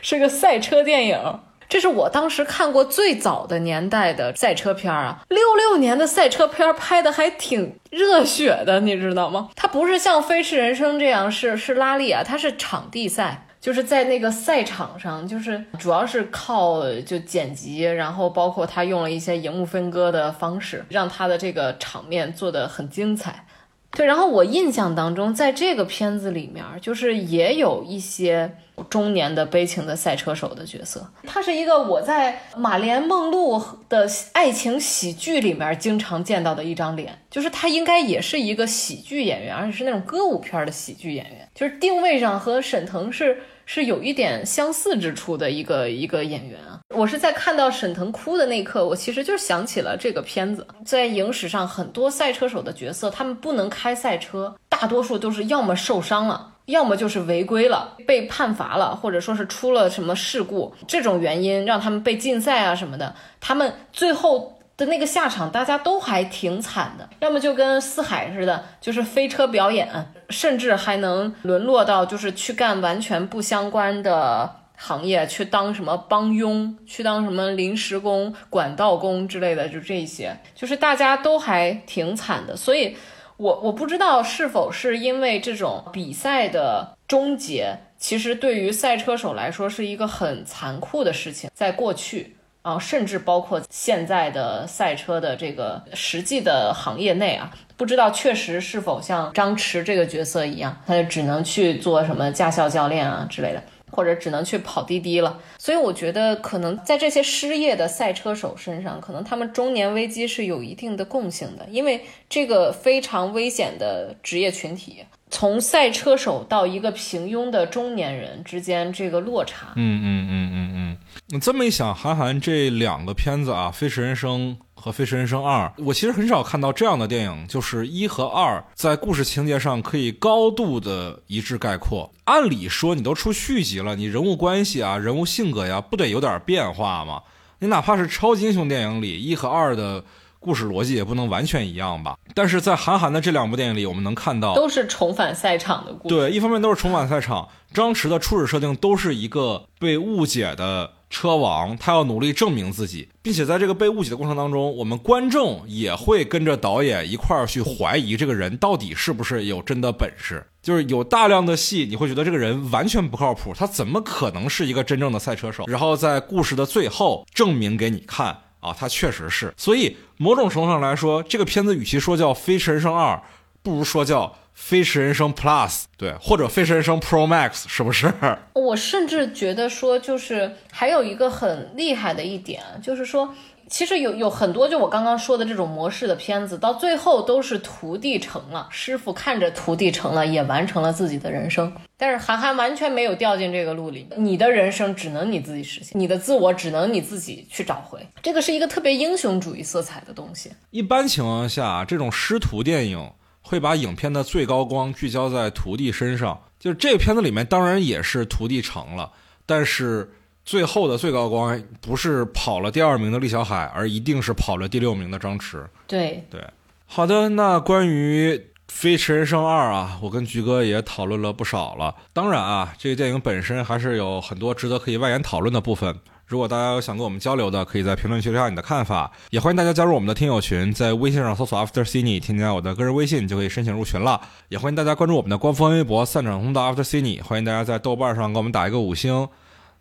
[0.01, 1.41] 是个赛车电影。
[1.73, 5.23] 这是我当时看过最早的年代的赛车片儿啊。
[5.31, 9.49] 六六年的赛车片儿拍的还挺热血的，你知道吗？
[9.57, 23.47] 它不是像《飞驰人生》这样是是拉力啊，它是场地赛，就是在那个赛场上，就是主要是靠就剪辑，然后包括他用了一些荧幕分割的方式，让他的这个场面做得很精彩。
[23.93, 28.57] 对，然后我印象当中，在这个片子里面，就是也有一些
[28.89, 31.07] 中年的悲情的赛车手的角色。
[31.27, 43.43] 他是一个我在马莲梦露的爱情喜剧里面经常见到的一张脸，就是他应该也是一个喜剧演员，而且是那种歌舞片的喜剧演员，就是定位上和沈腾是。
[43.65, 46.59] 是有一点相似之处的一个一个演员！
[46.95, 50.67] 我是在看到沈腾哭的那一刻，我其实就想起了这个片子。
[50.85, 63.15] 在影史上，很多赛车手的角色，他们不能开赛车，大多数都是要么受伤了，要么就是违规了，被判罚了，或者说是出了什么事故，这种原因让他们被禁赛啊什么的。
[63.41, 64.59] 他们最后。
[64.75, 69.87] 的那个下场，大家都还挺惨的，要么就跟四海似的，就是飞车表演，
[70.31, 74.51] 甚至还能沦落到就是去干完全不相关的
[74.85, 82.57] 行业，去当什么帮佣，去当什么临时工、管道工之类的，就这些，就是大家都还挺惨的。
[82.57, 82.97] 所以，
[83.37, 92.37] 我我不知道是否是因为这种比赛的终结，其实对于赛车手来说是一个很残酷的事情，在过去。
[92.63, 103.61] 啊，甚至包括现在的赛车的这个实际的行业内啊，不知道确实是否像张弛这个角色一样，他就只能去做什么驾校教练啊之类的，
[103.93, 105.41] 或者只能去跑滴滴了。
[105.59, 115.05] 所以我觉得，可能在这些失业的赛车手身上，可能他们中年危机是有一定的共性的，因为这个非常危险的职业群体。
[115.33, 120.97] 从赛车手到一个平庸的中年人之间，这个落差，嗯嗯嗯嗯嗯，
[121.29, 132.13] 你这么一想，韩寒这两个片子啊，《飞驰人生》和《飞驰人生二》，我其实很少看到这样的电影，就是一和二在故事情节上可以高度的一致概括。
[132.25, 137.23] 按理说，你都出续集了，你人物关系啊、人物性格呀，不得有点变化吗？
[137.61, 140.05] 你哪怕是超级英雄电影里一和二的。
[140.43, 146.15] 故事逻辑也不能完全一样吧，但是在韩寒的这两部电影里，我们能看到都是重返赛场的故事。
[146.15, 160.45] 对，一方面都是重返赛场，张弛的初始设定都是一个被误解的车王，他要努力证明自己，并且在这个被误解的过程当中，我们观众也会跟着导演一块儿去怀疑这个人到底是不是有真的本事。
[160.61, 165.65] 就是有大量的戏，你会觉得这个人完全不靠谱，他怎么可能是一个真正的赛车手？
[165.67, 168.37] 然后在故事的最后证明给你看。
[168.63, 173.17] 啊，它确实是，所以某种程度上来说，这个片子与其说叫《飞驰人生二》，
[173.63, 178.11] 不如说叫《飞驰人生 Plus》，对，或者《飞驰人生 Pro Max》，是不是？
[178.55, 183.35] 我甚至觉得说，就是还有一个很厉害的一点，就是说。
[183.73, 191.73] 其实有有很多，就我刚刚说的这种模式的片子，到最后都是徒弟成了，师傅看着徒弟成了，也完成了自己的人生。
[191.97, 198.07] 但是韩寒完全没有掉进这个路里，你的人生只能你自己实现，你的自我只能你自己去找回。
[198.23, 200.53] 这个是一个特别英雄主义色彩的东西。
[200.71, 203.11] 一般情况下，这种师徒电影
[203.41, 209.13] 会把影片的最高光聚焦在徒弟身上，就是这个片子里面当然也是徒弟成了，
[209.47, 210.13] 但是。
[210.45, 215.65] 最后的最高光不是跑了第二名的厉小海，而一定是跑了第六名的张弛。
[215.87, 216.45] 对对，
[216.87, 218.35] 好的，那关于
[218.69, 221.95] 《飞驰人生二》啊，我跟菊哥也讨论了不少了。
[222.13, 225.97] 当然啊，这个电影本身还是有很多值得可以外延讨论的部分。
[226.27, 229.13] 如果大家有想跟我们交流的，可以在评论区留下你的看法。
[229.31, 234.19] 也欢迎大家加入我们的听友群，在微信上搜索 After Cine，添加我的个人微信就可以申请入群了。
[234.49, 239.29] 也欢迎大家关注我们的官方微博散场通道 After Cine，欢迎大家在豆瓣上给我们打一个五星。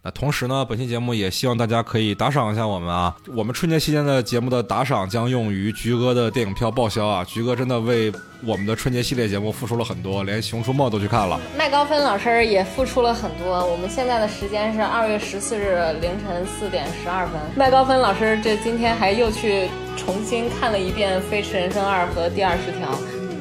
[0.04, 3.16] 那同时呢，本期节目也希望大家可以打赏一下我们啊。
[3.36, 7.24] 我们春节期间的节目的打赏将用于菊哥的电影票报销啊。
[7.24, 8.12] 菊哥真的为
[8.44, 11.40] 我们的春节系列节目付出了很多，连《熊出没》都去看了。
[11.56, 13.64] 麦高芬老师也付出了很多。
[13.64, 17.40] 我们现在的时间是二月十四日凌晨四点十二分。
[17.56, 22.92] 麦高芬老师这今天还又去重新看了一遍《飞驰人生二》和《第二十条》，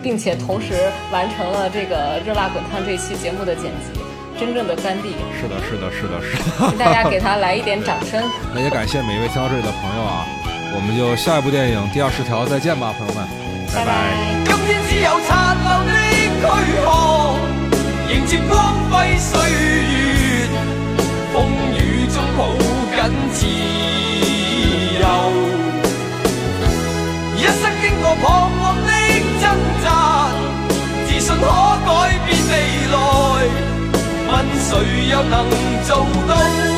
[0.02, 0.74] 并且同时
[1.10, 4.09] 完成了这个《热辣滚烫》这期节目的剪辑。
[4.40, 8.18] 真正的甘地，是的，是的，是的，是的，大家给他来一点掌声。
[8.54, 10.24] 那也感谢每一位听到这里的朋友啊，
[10.74, 13.22] 我们就下一部电影《第二十条》再见吧，朋友们，
[13.74, 14.16] 拜拜。
[14.46, 15.92] 今天只有残留的
[16.40, 16.48] 躯
[16.80, 17.36] 壳，
[18.08, 20.48] 迎接光辉岁月，
[21.34, 21.44] 风
[21.76, 22.56] 雨中抱
[22.96, 23.44] 紧自
[24.96, 25.04] 由。
[27.36, 28.90] 一生经过彷徨的
[29.38, 29.52] 挣
[29.84, 30.32] 扎，
[31.06, 31.44] 自信可
[31.84, 32.52] 改变未
[32.90, 33.69] 来。
[34.30, 35.48] 问谁又能
[35.84, 36.69] 做到？